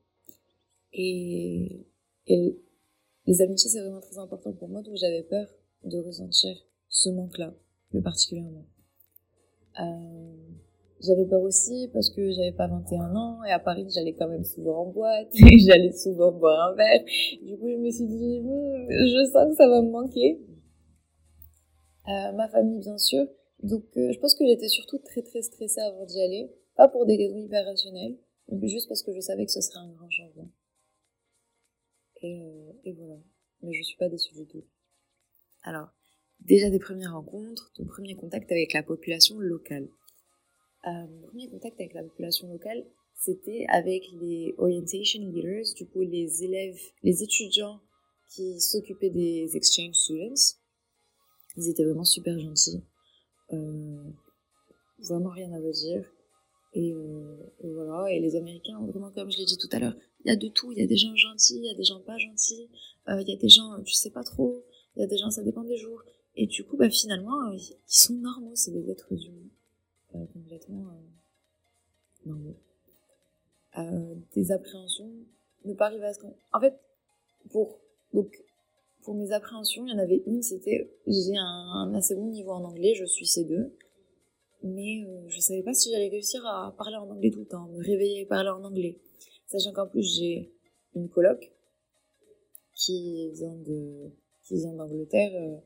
Et, 0.93 1.85
et 2.27 2.57
les 3.25 3.41
amitiés, 3.41 3.69
c'est 3.69 3.81
vraiment 3.81 3.99
très 3.99 4.19
important 4.19 4.53
pour 4.53 4.69
moi, 4.69 4.83
donc 4.83 4.95
j'avais 4.95 5.23
peur 5.23 5.49
de 5.83 5.97
ressentir 5.97 6.55
ce 6.87 7.09
manque-là, 7.09 7.53
plus 7.89 8.01
particulièrement. 8.01 8.65
Euh, 9.79 10.31
j'avais 11.01 11.25
peur 11.25 11.41
aussi 11.41 11.89
parce 11.93 12.09
que 12.09 12.31
j'avais 12.31 12.51
pas 12.51 12.67
21 12.67 13.15
ans 13.15 13.43
et 13.43 13.51
à 13.51 13.59
Paris 13.59 13.87
j'allais 13.93 14.13
quand 14.13 14.27
même 14.27 14.43
souvent 14.43 14.83
en 14.83 14.85
boîte 14.85 15.29
et 15.35 15.59
j'allais 15.59 15.91
souvent 15.93 16.31
boire 16.31 16.69
un 16.71 16.75
verre. 16.75 17.03
Du 17.41 17.57
coup 17.57 17.69
je 17.69 17.77
me 17.77 17.89
suis 17.89 18.05
dit 18.05 18.39
hmm, 18.41 18.87
je 18.89 19.29
sens 19.31 19.49
que 19.49 19.55
ça 19.55 19.67
va 19.67 19.81
me 19.81 19.89
manquer. 19.89 20.39
Euh, 22.07 22.31
ma 22.33 22.47
famille 22.49 22.79
bien 22.79 22.97
sûr. 22.97 23.27
Donc 23.63 23.85
euh, 23.97 24.11
je 24.11 24.19
pense 24.19 24.35
que 24.35 24.45
j'étais 24.45 24.67
surtout 24.67 24.99
très 24.99 25.21
très 25.21 25.41
stressée 25.41 25.81
avant 25.81 26.05
d'y 26.05 26.21
aller. 26.21 26.51
Pas 26.75 26.87
pour 26.87 27.05
des 27.05 27.17
raisons 27.17 27.37
hyper 27.37 27.65
rationnelles, 27.65 28.17
mais 28.49 28.67
juste 28.67 28.87
parce 28.87 29.03
que 29.03 29.13
je 29.13 29.19
savais 29.19 29.45
que 29.45 29.51
ce 29.51 29.61
serait 29.61 29.79
un 29.79 29.89
grand 29.89 30.09
changement. 30.09 30.49
Et, 32.21 32.41
euh, 32.41 32.71
et 32.85 32.93
voilà. 32.93 33.17
Mais 33.61 33.73
je 33.73 33.83
suis 33.83 33.97
pas 33.97 34.09
déçue 34.09 34.33
du 34.33 34.47
tout. 34.47 34.63
Alors, 35.63 35.89
déjà 36.41 36.69
des 36.69 36.79
premières 36.79 37.13
rencontres, 37.13 37.71
ton 37.75 37.85
premier 37.85 38.15
contact 38.15 38.51
avec 38.51 38.73
la 38.73 38.83
population 38.83 39.39
locale. 39.39 39.87
Euh, 40.87 41.07
mon 41.07 41.27
premier 41.27 41.49
contact 41.49 41.79
avec 41.79 41.93
la 41.93 42.03
population 42.03 42.51
locale, 42.51 42.85
c'était 43.15 43.65
avec 43.69 44.03
les 44.19 44.55
orientation 44.57 45.21
leaders, 45.21 45.65
du 45.75 45.85
coup 45.85 46.01
les 46.01 46.43
élèves, 46.43 46.79
les 47.03 47.23
étudiants 47.23 47.79
qui 48.29 48.59
s'occupaient 48.59 49.09
des 49.09 49.55
exchange 49.55 49.93
students. 49.93 50.57
Ils 51.57 51.69
étaient 51.69 51.83
vraiment 51.83 52.05
super 52.05 52.39
gentils. 52.39 52.81
Euh, 53.53 54.03
vraiment 54.99 55.29
rien 55.29 55.51
à 55.51 55.59
vous 55.59 55.71
dire. 55.71 56.09
Et, 56.73 56.93
euh, 56.93 57.35
et, 57.59 57.69
voilà. 57.73 58.11
Et 58.11 58.19
les 58.19 58.35
Américains, 58.35 58.79
vraiment 58.87 59.11
comme 59.11 59.29
je 59.29 59.37
l'ai 59.37 59.45
dit 59.45 59.57
tout 59.57 59.67
à 59.73 59.79
l'heure, 59.79 59.95
il 60.23 60.29
y 60.29 60.31
a 60.31 60.37
de 60.37 60.47
tout. 60.47 60.71
Il 60.71 60.79
y 60.79 60.81
a 60.81 60.87
des 60.87 60.97
gens 60.97 61.15
gentils, 61.15 61.57
il 61.57 61.65
y 61.65 61.69
a 61.69 61.75
des 61.75 61.83
gens 61.83 61.99
pas 61.99 62.17
gentils, 62.17 62.69
il 63.07 63.27
y 63.27 63.33
a 63.33 63.35
des 63.35 63.49
gens, 63.49 63.83
tu 63.83 63.93
sais 63.93 64.09
pas 64.09 64.23
trop, 64.23 64.63
il 64.95 65.01
y 65.01 65.03
a 65.03 65.07
des 65.07 65.17
gens, 65.17 65.29
ça 65.29 65.43
dépend 65.43 65.63
des 65.63 65.77
jours. 65.77 66.01
Et 66.35 66.47
du 66.47 66.63
coup, 66.63 66.77
bah 66.77 66.89
finalement, 66.89 67.49
euh, 67.49 67.55
ils 67.55 67.75
sont 67.85 68.13
normaux, 68.15 68.55
c'est 68.55 68.71
des 68.71 68.89
êtres 68.89 69.11
humains. 69.11 69.49
Euh, 70.15 70.25
complètement 70.33 70.87
euh, 70.87 72.29
normaux. 72.29 72.57
Des 74.35 74.51
appréhensions, 74.51 75.11
ne 75.65 75.73
pas 75.73 75.85
arriver 75.87 76.05
à 76.05 76.13
ce 76.13 76.19
qu'on... 76.19 76.35
En 76.51 76.59
fait, 76.59 76.77
pour, 77.51 77.79
donc, 78.13 78.43
pour 79.03 79.15
mes 79.15 79.31
appréhensions, 79.31 79.85
il 79.85 79.91
y 79.91 79.93
en 79.93 79.99
avait 79.99 80.21
une, 80.25 80.41
c'était 80.41 80.91
j'ai 81.07 81.37
un, 81.37 81.93
assez 81.95 82.15
bon 82.15 82.27
niveau 82.27 82.51
en 82.51 82.63
anglais, 82.63 82.93
je 82.95 83.05
suis 83.05 83.25
C2, 83.25 83.71
mais 84.63 85.03
euh, 85.05 85.27
je 85.27 85.39
savais 85.39 85.63
pas 85.63 85.73
si 85.73 85.91
j'allais 85.91 86.09
réussir 86.09 86.45
à 86.45 86.73
parler 86.77 86.97
en 86.97 87.09
anglais 87.09 87.31
tout 87.31 87.39
le 87.39 87.45
temps, 87.45 87.67
me 87.67 87.83
réveiller 87.83 88.21
et 88.21 88.25
parler 88.25 88.49
en 88.49 88.63
anglais. 88.63 88.99
Sachant 89.47 89.73
qu'en 89.73 89.87
plus 89.87 90.03
j'ai 90.03 90.51
une 90.95 91.09
coloc 91.09 91.51
qui 92.75 93.31
vient 93.31 93.55
de 93.55 94.11
qui 94.43 94.55
vient 94.55 94.73
d'Angleterre. 94.73 95.31
Euh, 95.33 95.57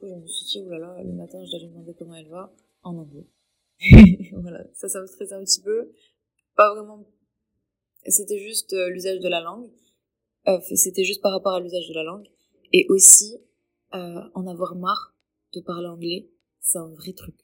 coup, 0.00 0.08
je 0.08 0.14
me 0.14 0.26
suis 0.26 0.46
dit, 0.46 0.66
oulala, 0.66 1.02
le 1.02 1.12
matin, 1.12 1.44
je 1.44 1.50
dois 1.50 1.60
lui 1.60 1.68
demander 1.68 1.94
comment 1.94 2.14
elle 2.14 2.28
va 2.28 2.52
en 2.82 2.96
anglais. 2.96 3.26
voilà, 4.32 4.64
ça, 4.72 4.88
ça 4.88 5.00
me 5.00 5.06
stressait 5.06 5.34
un 5.34 5.44
petit 5.44 5.60
peu. 5.60 5.90
Pas 6.56 6.74
vraiment. 6.74 7.06
C'était 8.06 8.38
juste 8.38 8.72
euh, 8.72 8.88
l'usage 8.88 9.20
de 9.20 9.28
la 9.28 9.40
langue. 9.40 9.70
Euh, 10.48 10.58
C'était 10.74 11.04
juste 11.04 11.22
par 11.22 11.32
rapport 11.32 11.52
à 11.52 11.60
l'usage 11.60 11.88
de 11.88 11.94
la 11.94 12.02
langue. 12.02 12.26
Et 12.72 12.86
aussi, 12.88 13.36
euh, 13.94 14.22
en 14.34 14.46
avoir 14.46 14.74
marre 14.74 15.14
de 15.52 15.60
parler 15.60 15.88
anglais, 15.88 16.30
c'est 16.60 16.78
un 16.78 16.88
vrai 16.88 17.12
truc. 17.12 17.34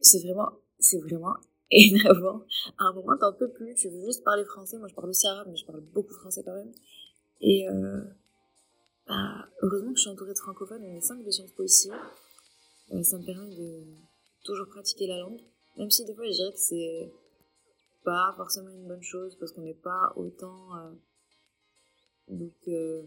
C'est 0.00 0.22
vraiment, 0.22 0.50
c'est 0.78 0.98
vraiment 0.98 1.34
énervant. 1.70 2.42
À 2.78 2.84
un 2.84 2.92
moment, 2.92 3.16
t'en 3.18 3.32
peux 3.32 3.50
plus, 3.50 3.74
tu 3.74 3.88
veux 3.88 4.04
juste 4.04 4.22
parler 4.24 4.44
français. 4.44 4.78
Moi, 4.78 4.88
je 4.88 4.94
parle 4.94 5.08
aussi 5.08 5.26
arabe, 5.26 5.48
mais 5.50 5.56
je 5.56 5.66
parle 5.66 5.80
beaucoup 5.80 6.14
français 6.14 6.42
quand 6.44 6.54
même. 6.54 6.72
Et 7.40 7.68
euh, 7.68 8.00
bah, 9.06 9.48
heureusement 9.62 9.92
que 9.92 9.96
je 9.96 10.02
suis 10.02 10.10
entourée 10.10 10.32
de 10.32 10.38
francophones. 10.38 10.82
On 10.84 10.96
est 10.96 11.00
cinq 11.00 11.22
de 11.24 11.30
Sciences 11.30 11.52
Po 11.52 11.62
ici. 11.62 11.90
Euh, 12.92 13.02
ça 13.02 13.18
me 13.18 13.24
permet 13.24 13.54
de 13.54 13.84
toujours 14.44 14.68
pratiquer 14.68 15.06
la 15.06 15.18
langue. 15.18 15.40
Même 15.76 15.90
si 15.90 16.04
des 16.04 16.14
fois, 16.14 16.24
je 16.26 16.32
dirais 16.32 16.52
que 16.52 16.58
c'est 16.58 17.12
pas 18.04 18.32
forcément 18.36 18.70
une 18.70 18.86
bonne 18.86 19.02
chose 19.02 19.36
parce 19.38 19.52
qu'on 19.52 19.62
n'est 19.62 19.74
pas 19.74 20.12
autant 20.16 20.76
euh, 20.78 20.92
donc 22.28 22.54
euh, 22.68 23.02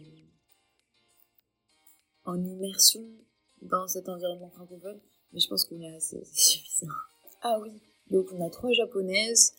en 2.25 2.43
immersion 2.43 3.05
dans 3.61 3.87
cet 3.87 4.09
environnement 4.09 4.49
francophone. 4.49 4.99
Mais 5.31 5.39
je 5.39 5.47
pense 5.47 5.63
qu'on 5.65 5.81
est 5.81 5.95
assez 5.95 6.23
suffisant. 6.33 6.87
Ah 7.41 7.59
oui, 7.61 7.81
donc 8.09 8.27
on 8.33 8.45
a 8.45 8.49
trois 8.49 8.71
japonaises, 8.71 9.53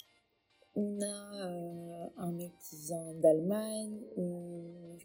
on 0.74 1.00
a 1.00 1.48
euh, 1.48 2.06
un 2.16 2.32
mec 2.32 2.52
qui 2.68 2.76
vient 2.76 3.14
d'Allemagne, 3.14 4.00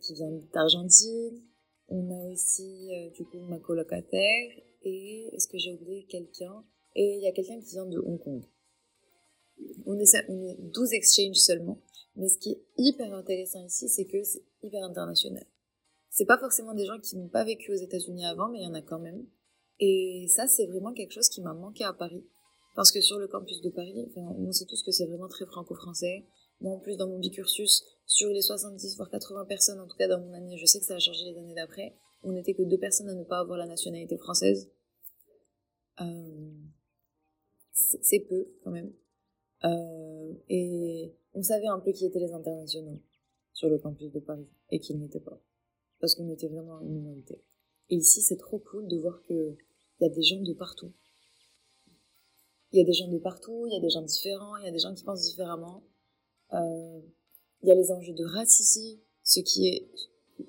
qui 0.02 0.14
vient 0.14 0.32
d'Argentine, 0.54 1.42
on 1.88 2.10
a 2.12 2.32
aussi 2.32 2.90
euh, 2.94 3.10
du 3.12 3.26
coup 3.26 3.40
ma 3.42 3.60
colocataire 3.60 4.52
et 4.84 5.30
est-ce 5.34 5.48
que 5.48 5.58
j'ai 5.58 5.74
oublié 5.74 6.06
quelqu'un? 6.06 6.64
Et 6.96 7.18
il 7.18 7.24
y 7.24 7.28
a 7.28 7.32
quelqu'un 7.32 7.60
qui 7.60 7.72
vient 7.72 7.86
de 7.86 8.00
Hong 8.00 8.20
Kong. 8.20 8.44
On 9.86 9.98
est, 10.00 10.30
on 10.30 10.48
est 10.48 10.58
12 10.60 10.94
exchanges 10.94 11.36
seulement, 11.36 11.82
mais 12.16 12.28
ce 12.28 12.38
qui 12.38 12.52
est 12.52 12.64
hyper 12.78 13.14
intéressant 13.14 13.66
ici, 13.66 13.90
c'est 13.90 14.06
que 14.06 14.24
c'est 14.24 14.44
hyper 14.64 14.84
international. 14.84 15.46
C'est 16.10 16.26
pas 16.26 16.38
forcément 16.38 16.74
des 16.74 16.86
gens 16.86 17.00
qui 17.00 17.18
n'ont 17.18 17.28
pas 17.28 17.44
vécu 17.44 17.72
aux 17.72 17.78
États-Unis 17.78 18.26
avant, 18.26 18.50
mais 18.50 18.60
il 18.60 18.64
y 18.64 18.68
en 18.68 18.74
a 18.74 18.82
quand 18.82 19.00
même. 19.00 19.26
Et 19.80 20.28
ça, 20.30 20.48
c'est 20.48 20.66
vraiment 20.68 20.94
quelque 20.94 21.12
chose 21.12 21.30
qui 21.30 21.42
m'a 21.42 21.54
manqué 21.54 21.84
à 21.84 21.94
Paris. 21.94 22.26
Parce 22.76 22.92
que 22.92 23.00
sur 23.00 23.18
le 23.18 23.28
campus 23.28 23.62
de 23.62 23.70
Paris, 23.70 24.12
on 24.16 24.52
sait 24.52 24.66
tous 24.66 24.84
que 24.84 24.92
c'est 24.92 25.06
vraiment 25.06 25.30
très 25.30 25.46
franco-français. 25.46 26.28
Moi, 26.60 26.74
en 26.74 26.80
plus, 26.80 26.98
dans 26.98 27.08
mon 27.08 27.20
bicursus, 27.20 27.84
sur 28.06 28.30
les 28.30 28.42
70 28.42 28.98
voire 28.98 29.10
80 29.10 29.46
personnes, 29.46 29.80
en 29.80 29.88
tout 29.88 29.96
cas 29.98 30.08
dans 30.08 30.20
mon 30.20 30.34
année, 30.34 30.58
je 30.58 30.66
sais 30.66 30.80
que 30.80 30.86
ça 30.86 30.96
a 30.96 31.00
changé 31.00 31.24
les 31.26 31.38
années 31.38 31.56
d'après, 31.56 31.96
on 32.22 32.34
n'était 32.34 32.54
que 32.54 32.64
deux 32.64 32.78
personnes 32.78 33.10
à 33.10 33.14
ne 33.14 33.24
pas 33.24 33.40
avoir 33.40 33.58
la 33.58 33.66
nationalité 33.66 34.18
française. 34.18 34.70
Euh, 36.02 36.52
c'est 37.72 38.20
peu, 38.20 38.48
quand 38.64 38.72
même. 38.72 38.94
Euh, 39.64 40.34
et 40.50 41.16
on 41.34 41.44
savait 41.44 41.68
un 41.68 41.80
peu 41.80 41.92
qui 41.92 42.06
étaient 42.06 42.20
les 42.20 42.34
internationaux 42.34 43.02
sur 43.54 43.70
le 43.70 43.78
campus 43.78 44.12
de 44.12 44.20
Paris 44.20 44.50
et 44.70 44.80
qui 44.80 44.96
n'étaient 44.96 45.22
pas. 45.22 45.42
Parce 46.00 46.16
qu'on 46.16 46.30
était 46.30 46.50
vraiment 46.50 46.82
une 46.82 46.94
minorité. 46.94 47.42
Et 47.90 47.96
ici, 47.96 48.22
c'est 48.22 48.38
trop 48.38 48.60
cool 48.60 48.88
de 48.88 48.98
voir 48.98 49.22
que 49.24 49.56
il 50.00 50.04
y 50.04 50.06
a 50.06 50.14
des 50.14 50.24
gens 50.24 50.42
de 50.42 50.54
partout. 50.54 50.92
Il 52.76 52.80
y 52.80 52.82
a 52.82 52.84
des 52.84 52.92
gens 52.92 53.08
de 53.08 53.18
partout, 53.18 53.68
il 53.68 53.74
y 53.74 53.78
a 53.78 53.80
des 53.80 53.90
gens 53.90 54.02
différents, 54.02 54.58
il 54.58 54.66
y 54.66 54.68
a 54.68 54.72
des 54.72 54.80
gens 54.80 54.94
qui 54.94 55.06
pensent 55.06 55.22
différemment. 55.22 55.82
Euh, 56.52 57.00
il 57.64 57.70
y 57.70 57.72
a 57.72 57.76
les 57.76 57.90
enjeux 57.90 58.14
de 58.14 58.26
race 58.26 58.60
ici, 58.60 59.00
ce 59.24 59.40
qui 59.40 59.70
est, 59.70 59.90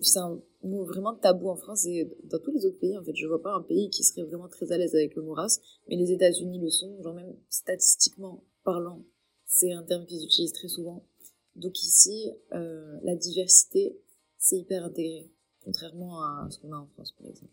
c'est 0.01 0.19
un 0.19 0.43
mot 0.65 0.85
vraiment 0.85 1.15
tabou 1.15 1.51
en 1.51 1.55
France 1.55 1.87
et 1.87 2.11
dans 2.25 2.41
tous 2.41 2.51
les 2.51 2.67
autres 2.67 2.81
pays. 2.81 2.99
En 2.99 3.05
fait, 3.05 3.15
je 3.15 3.29
vois 3.29 3.41
pas 3.41 3.55
un 3.55 3.63
pays 3.63 3.91
qui 3.91 4.03
serait 4.03 4.25
vraiment 4.25 4.49
très 4.49 4.73
à 4.73 4.77
l'aise 4.77 4.97
avec 4.97 5.15
le 5.15 5.23
mot 5.23 5.35
race, 5.35 5.61
mais 5.87 5.95
les 5.95 6.11
États-Unis 6.11 6.59
le 6.59 6.69
sont, 6.69 7.01
genre 7.01 7.15
même 7.15 7.33
statistiquement 7.49 8.43
parlant, 8.65 9.05
c'est 9.45 9.73
un 9.73 9.85
terme 9.85 10.05
qu'ils 10.05 10.25
utilisent 10.25 10.53
très 10.53 10.67
souvent. 10.67 11.07
Donc 11.55 11.81
ici, 11.81 12.33
euh, 12.53 12.99
la 13.05 13.15
diversité, 13.15 14.01
c'est 14.37 14.57
hyper 14.57 14.85
intégré, 14.85 15.31
contrairement 15.63 16.25
à 16.25 16.49
ce 16.51 16.59
qu'on 16.59 16.73
a 16.73 16.77
en 16.77 16.89
France, 16.89 17.13
par 17.13 17.29
exemple. 17.29 17.53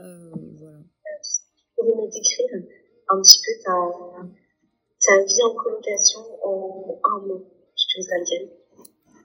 Euh, 0.00 0.30
voilà. 0.58 0.80
Pour 1.80 1.96
me 1.96 2.10
décrire 2.12 2.70
un 3.08 3.22
petit 3.22 3.40
peu 3.40 3.62
ta, 3.64 3.72
ta 5.00 5.24
vie 5.24 5.42
en 5.42 5.54
colocation 5.54 6.20
en 6.44 7.00
un 7.02 7.26
mot, 7.26 7.44
je 7.74 8.02
te 8.02 8.10
laquelle 8.10 8.50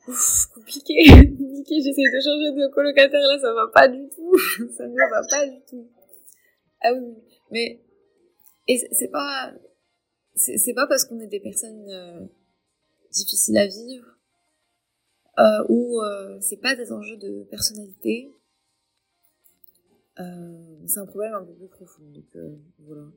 Ouf, 0.08 0.46
compliqué, 0.54 1.04
compliqué, 1.38 1.82
j'essaie 1.82 2.04
de 2.04 2.22
changer 2.22 2.52
de 2.52 2.72
colocataire 2.74 3.28
là, 3.28 3.40
ça 3.42 3.54
va 3.54 3.68
pas 3.74 3.88
du 3.88 4.08
tout, 4.10 4.38
ça 4.78 4.88
ne 4.88 4.94
va 4.94 5.28
pas 5.28 5.48
du 5.48 5.60
tout. 5.68 5.90
Ah 6.82 6.94
oui, 6.94 7.16
mais, 7.52 7.82
c'est 8.68 9.10
pas, 9.12 9.52
pas 10.76 10.88
parce 10.88 11.06
qu'on 11.06 11.20
est 11.20 11.28
des 11.28 11.40
personnes 11.40 11.90
euh, 11.90 12.26
difficiles 13.12 13.58
à 13.58 13.66
vivre, 13.66 14.06
euh, 15.40 15.66
ou 15.70 16.02
euh, 16.02 16.40
c'est 16.40 16.62
pas 16.62 16.76
des 16.76 16.92
enjeux 16.92 17.18
de 17.18 17.44
personnalité, 17.50 18.30
euh, 20.20 20.88
c'est 20.88 21.00
un 21.00 21.06
problème 21.06 21.34
un 21.34 21.44
peu 21.44 21.54
plus 21.54 21.68
profond, 21.68 22.04
donc 22.10 22.36
euh, 22.36 22.56
voilà. 22.80 23.08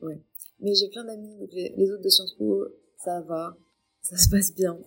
Ouais. 0.00 0.20
Mais 0.60 0.74
j'ai 0.74 0.88
plein 0.88 1.04
d'amis, 1.04 1.36
donc 1.36 1.52
les, 1.52 1.90
autres 1.90 2.02
de 2.02 2.08
Sciences 2.08 2.34
Po, 2.34 2.66
ça 2.96 3.20
va, 3.22 3.56
ça 4.02 4.16
se 4.16 4.28
passe 4.28 4.54
bien. 4.54 4.78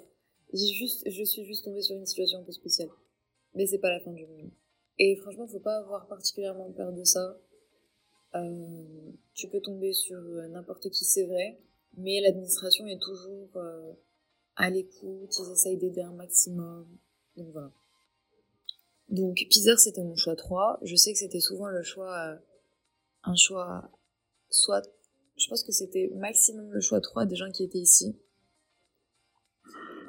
J'ai 0.54 0.74
juste, 0.74 1.10
je 1.10 1.24
suis 1.24 1.46
juste 1.46 1.66
tombée 1.66 1.82
sur 1.82 1.96
une 1.96 2.06
situation 2.06 2.40
un 2.40 2.44
peu 2.44 2.52
spéciale. 2.52 2.90
Mais 3.56 3.66
c'est 3.68 3.80
pas 3.80 3.90
la 3.90 4.00
fin 4.00 4.12
du 4.12 4.26
monde. 4.26 4.52
Et 5.00 5.16
franchement, 5.18 5.48
faut 5.48 5.60
pas 5.60 5.78
avoir 5.78 6.08
particulièrement 6.08 6.72
peur 6.72 6.94
de 6.94 7.04
ça. 7.04 7.38
Euh, 8.36 9.12
tu 9.34 9.48
peux 9.48 9.62
tomber 9.62 9.94
sur 9.94 10.20
n'importe 10.50 10.90
qui, 10.90 11.06
c'est 11.06 11.26
vrai, 11.26 11.60
mais 11.98 12.22
l'administration 12.22 12.88
est 12.88 13.02
toujours 13.02 13.50
euh, 13.56 13.94
à 14.56 14.70
l'écoute, 14.70 15.38
ils 15.38 15.52
essayent 15.52 15.78
d'aider 15.78 16.02
un 16.02 16.14
maximum. 16.14 16.88
Donc 17.36 17.52
voilà. 17.52 17.72
Donc 19.10 19.36
Pizer 19.50 19.80
c'était 19.80 20.04
mon 20.04 20.16
choix 20.16 20.36
3. 20.36 20.80
Je 20.84 20.96
sais 20.96 21.12
que 21.14 21.20
c'était 21.20 21.40
souvent 21.40 21.68
le 21.68 21.84
choix, 21.84 22.18
euh, 22.18 22.36
un 23.24 23.36
choix, 23.36 23.92
soit, 24.50 24.82
je 25.38 25.48
pense 25.48 25.64
que 25.64 25.72
c'était 25.72 26.10
maximum 26.16 26.72
le 26.72 26.82
choix 26.82 27.02
3 27.02 27.26
des 27.26 27.36
gens 27.36 27.52
qui 27.52 27.64
étaient 27.64 27.80
ici. 27.80 28.18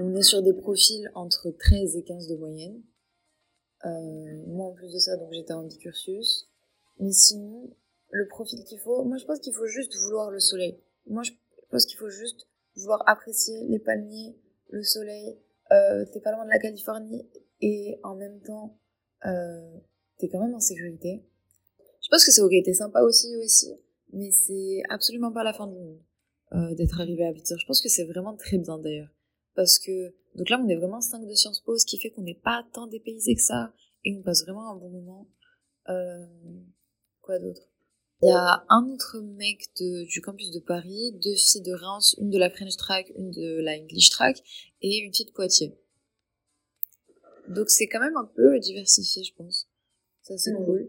On 0.00 0.14
est 0.14 0.22
sur 0.22 0.42
des 0.42 0.52
profils 0.52 1.10
entre 1.14 1.50
13 1.50 1.96
et 1.96 2.02
15 2.02 2.28
de 2.28 2.36
moyenne. 2.36 2.82
Euh, 3.84 4.44
moi 4.46 4.66
en 4.66 4.72
plus 4.72 4.92
de 4.92 4.98
ça, 4.98 5.16
donc 5.16 5.32
j'étais 5.32 5.52
en 5.52 5.64
bicursus. 5.64 6.48
Mais 6.98 7.12
sinon, 7.12 7.70
le 8.10 8.26
profil 8.28 8.64
qu'il 8.64 8.78
faut, 8.80 9.04
moi 9.04 9.18
je 9.18 9.24
pense 9.24 9.40
qu'il 9.40 9.54
faut 9.54 9.66
juste 9.66 9.94
vouloir 9.96 10.30
le 10.30 10.40
soleil. 10.40 10.80
Moi 11.06 11.22
je 11.22 11.32
pense 11.70 11.86
qu'il 11.86 11.98
faut 11.98 12.10
juste 12.10 12.46
vouloir 12.76 13.02
apprécier 13.06 13.64
les 13.68 13.78
palmiers, 13.78 14.36
le 14.70 14.82
soleil, 14.82 15.38
euh, 15.72 16.04
t'es 16.12 16.20
pas 16.20 16.32
loin 16.32 16.44
de 16.44 16.50
la 16.50 16.58
Californie 16.58 17.28
et 17.60 17.98
en 18.02 18.14
même 18.14 18.40
temps 18.40 18.78
euh, 19.26 19.78
t'es 20.18 20.28
quand 20.28 20.40
même 20.40 20.54
en 20.54 20.60
sécurité. 20.60 21.22
Je 22.02 22.08
pense 22.10 22.24
que 22.24 22.32
c'est 22.32 22.42
ok, 22.42 22.52
t'es 22.64 22.74
sympa 22.74 23.02
aussi 23.02 23.34
aussi, 23.36 23.72
mais 24.12 24.30
c'est 24.30 24.82
absolument 24.90 25.32
pas 25.32 25.42
la 25.42 25.52
fin 25.52 25.66
du 25.66 25.74
monde 25.74 26.00
euh, 26.52 26.74
d'être 26.74 27.00
arrivé 27.00 27.24
à 27.26 27.32
Pittsburgh. 27.32 27.60
Je 27.60 27.66
pense 27.66 27.80
que 27.80 27.88
c'est 27.88 28.04
vraiment 28.04 28.36
très 28.36 28.58
bien 28.58 28.78
d'ailleurs. 28.78 29.10
Parce 29.54 29.78
que, 29.78 30.14
donc 30.34 30.50
là 30.50 30.60
on 30.62 30.68
est 30.68 30.76
vraiment 30.76 31.00
5 31.00 31.26
de 31.26 31.34
Sciences 31.34 31.60
Po, 31.60 31.78
ce 31.78 31.86
qui 31.86 31.98
fait 31.98 32.10
qu'on 32.10 32.22
n'est 32.22 32.34
pas 32.34 32.64
tant 32.72 32.86
dépaysé 32.86 33.34
que 33.34 33.42
ça, 33.42 33.72
et 34.04 34.14
on 34.16 34.22
passe 34.22 34.42
vraiment 34.42 34.70
un 34.70 34.76
bon 34.76 34.90
moment. 34.90 35.28
Euh, 35.88 36.26
quoi 37.20 37.38
d'autre? 37.38 37.62
Il 38.22 38.28
y 38.28 38.32
a 38.32 38.64
un 38.68 38.88
autre 38.88 39.20
mec 39.20 39.66
de, 39.78 40.04
du 40.04 40.20
campus 40.20 40.50
de 40.50 40.60
Paris, 40.60 41.12
deux 41.22 41.34
filles 41.34 41.62
de 41.62 41.72
Reims, 41.72 42.14
une 42.18 42.30
de 42.30 42.38
la 42.38 42.48
French 42.48 42.76
Track, 42.76 43.12
une 43.16 43.30
de 43.30 43.60
la 43.60 43.76
English 43.76 44.10
Track, 44.10 44.42
et 44.80 44.98
une 44.98 45.12
fille 45.12 45.26
de 45.26 45.32
Poitiers. 45.32 45.74
Donc 47.48 47.70
c'est 47.70 47.86
quand 47.86 48.00
même 48.00 48.16
un 48.16 48.30
peu 48.34 48.58
diversifié, 48.58 49.22
je 49.22 49.34
pense. 49.34 49.68
Ça 50.22 50.36
c'est 50.36 50.54
cool. 50.54 50.88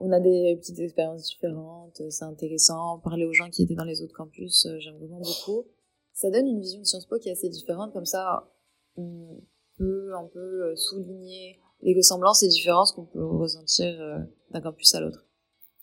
On 0.00 0.10
a 0.10 0.18
des 0.18 0.56
petites 0.58 0.80
expériences 0.80 1.24
différentes, 1.24 2.02
c'est 2.10 2.24
intéressant. 2.24 2.98
Parler 3.00 3.24
aux 3.24 3.32
gens 3.32 3.50
qui 3.50 3.62
étaient 3.62 3.74
dans 3.74 3.84
les 3.84 4.02
autres 4.02 4.14
campus, 4.14 4.66
euh, 4.66 4.78
j'aime 4.80 4.96
vraiment 4.96 5.20
beaucoup. 5.20 5.66
Ça 6.12 6.30
donne 6.30 6.46
une 6.46 6.60
vision 6.60 6.80
de 6.80 6.84
Sciences 6.84 7.06
Po 7.06 7.18
qui 7.18 7.28
est 7.28 7.32
assez 7.32 7.48
différente, 7.48 7.92
comme 7.92 8.04
ça 8.04 8.52
on 8.96 9.40
peut 9.76 10.14
un 10.14 10.26
peu 10.26 10.64
euh, 10.64 10.76
souligner 10.76 11.60
les 11.80 11.94
ressemblances 11.94 12.42
et 12.42 12.48
différences 12.48 12.92
qu'on 12.92 13.06
peut 13.06 13.24
ressentir 13.24 14.00
euh, 14.00 14.18
d'un 14.50 14.60
campus 14.60 14.94
à 14.94 15.00
l'autre. 15.00 15.26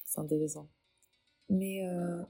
C'est 0.06 0.20
intéressant. 0.20 0.70
Mais 1.50 1.86
euh, 1.88 2.24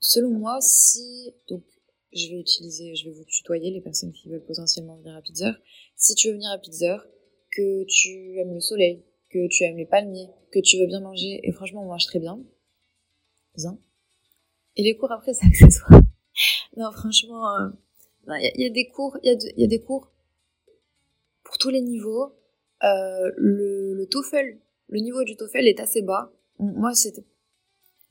selon 0.00 0.30
moi, 0.30 0.58
si 0.60 1.34
donc 1.48 1.64
je 2.12 2.28
vais 2.28 2.40
utiliser, 2.40 2.94
je 2.94 3.04
vais 3.04 3.14
vous 3.14 3.24
tutoyer 3.24 3.70
les 3.70 3.80
personnes 3.80 4.12
qui 4.12 4.28
veulent 4.28 4.44
potentiellement 4.44 4.96
venir 4.96 5.16
à 5.16 5.22
Pizzer. 5.22 5.52
Si 5.96 6.14
tu 6.14 6.28
veux 6.28 6.34
venir 6.34 6.50
à 6.50 6.58
Pizzer, 6.58 7.06
que 7.50 7.84
tu 7.84 8.38
aimes 8.38 8.54
le 8.54 8.60
soleil, 8.60 9.04
que 9.30 9.48
tu 9.48 9.64
aimes 9.64 9.76
les 9.76 9.86
palmiers, 9.86 10.28
que 10.50 10.58
tu 10.60 10.78
veux 10.78 10.86
bien 10.86 11.00
manger, 11.00 11.40
et 11.42 11.52
franchement 11.52 11.82
on 11.82 11.86
mange 11.88 12.06
très 12.06 12.18
bien, 12.18 12.40
bien. 13.56 13.78
Et 14.76 14.82
les 14.82 14.96
cours 14.96 15.12
après 15.12 15.34
c'est 15.34 15.46
accessoire. 15.46 16.00
non 16.76 16.90
franchement, 16.92 17.58
euh, 17.58 17.68
il 18.40 18.60
y, 18.60 18.62
y, 18.62 18.66
a 18.66 18.70
des 18.70 18.88
cours, 18.88 19.16
il 19.22 19.32
y, 19.56 19.60
y, 19.60 19.64
a 19.64 19.68
des 19.68 19.80
cours 19.80 20.10
pour 21.44 21.58
tous 21.58 21.70
les 21.70 21.80
niveaux. 21.80 22.34
Euh, 22.84 23.32
le, 23.36 23.94
le 23.94 24.06
TOEFL, 24.06 24.58
le 24.88 25.00
niveau 25.00 25.24
du 25.24 25.36
TOEFL 25.36 25.66
est 25.66 25.80
assez 25.80 26.02
bas. 26.02 26.32
Moi 26.58 26.94
c'était 26.94 27.24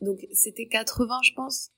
donc 0.02 0.28
c'était 0.32 0.68
80, 0.68 1.20
je 1.24 1.34
pense. 1.34 1.72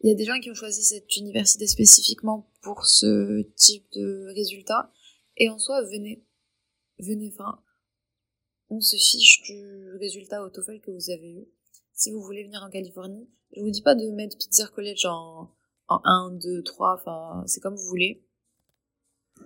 Il 0.00 0.08
y 0.08 0.12
a 0.12 0.14
des 0.14 0.24
gens 0.24 0.38
qui 0.40 0.50
ont 0.50 0.54
choisi 0.54 0.82
cette 0.82 1.16
université 1.16 1.66
spécifiquement 1.66 2.50
pour 2.62 2.86
ce 2.86 3.42
type 3.56 3.90
de 3.92 4.26
résultat. 4.34 4.92
Et 5.36 5.48
en 5.48 5.58
soi, 5.58 5.82
venez, 5.82 6.24
venez, 6.98 7.32
enfin, 7.32 7.62
on 8.68 8.80
se 8.80 8.96
fiche 8.96 9.42
du 9.42 9.96
résultat 9.98 10.42
au 10.44 10.50
TOEFL 10.50 10.80
que 10.80 10.90
vous 10.90 11.10
avez 11.10 11.32
eu. 11.32 11.48
Si 11.92 12.10
vous 12.10 12.20
voulez 12.20 12.44
venir 12.44 12.62
en 12.62 12.70
Californie, 12.70 13.28
je 13.56 13.62
vous 13.62 13.70
dis 13.70 13.82
pas 13.82 13.94
de 13.94 14.10
mettre 14.10 14.36
Pizzer 14.36 14.70
College 14.72 15.06
en, 15.06 15.50
en 15.88 16.00
1, 16.04 16.32
2, 16.32 16.62
3, 16.62 16.94
enfin, 16.94 17.44
c'est 17.46 17.60
comme 17.60 17.76
vous 17.76 17.88
voulez. 17.88 18.26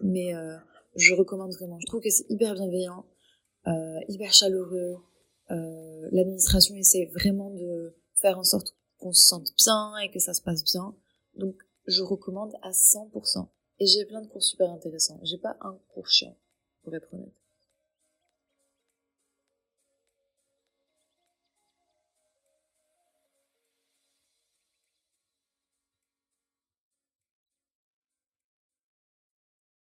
Mais 0.02 0.34
euh, 0.34 0.56
je 0.96 1.14
recommande 1.14 1.52
vraiment. 1.52 1.78
Je 1.80 1.86
trouve 1.86 2.00
que 2.00 2.10
c'est 2.10 2.26
hyper 2.28 2.54
bienveillant, 2.54 3.06
euh, 3.66 4.00
hyper 4.08 4.32
chaleureux. 4.32 4.96
Euh, 5.50 6.08
L'administration 6.12 6.74
essaie 6.74 7.10
vraiment 7.14 7.50
de 7.50 7.94
faire 8.14 8.38
en 8.38 8.44
sorte 8.44 8.77
qu'on 8.98 9.12
se 9.12 9.26
sente 9.26 9.48
bien 9.56 9.96
et 9.98 10.10
que 10.10 10.18
ça 10.18 10.34
se 10.34 10.42
passe 10.42 10.64
bien. 10.64 10.94
Donc, 11.34 11.56
je 11.86 12.02
recommande 12.02 12.54
à 12.62 12.70
100%. 12.70 13.48
Et 13.80 13.86
j'ai 13.86 14.04
plein 14.04 14.22
de 14.22 14.26
cours 14.26 14.42
super 14.42 14.70
intéressants. 14.70 15.20
J'ai 15.22 15.38
pas 15.38 15.56
un 15.60 15.78
cours 15.88 16.08
chiant, 16.08 16.36
pour 16.82 16.94
être 16.94 17.12
honnête. 17.14 17.34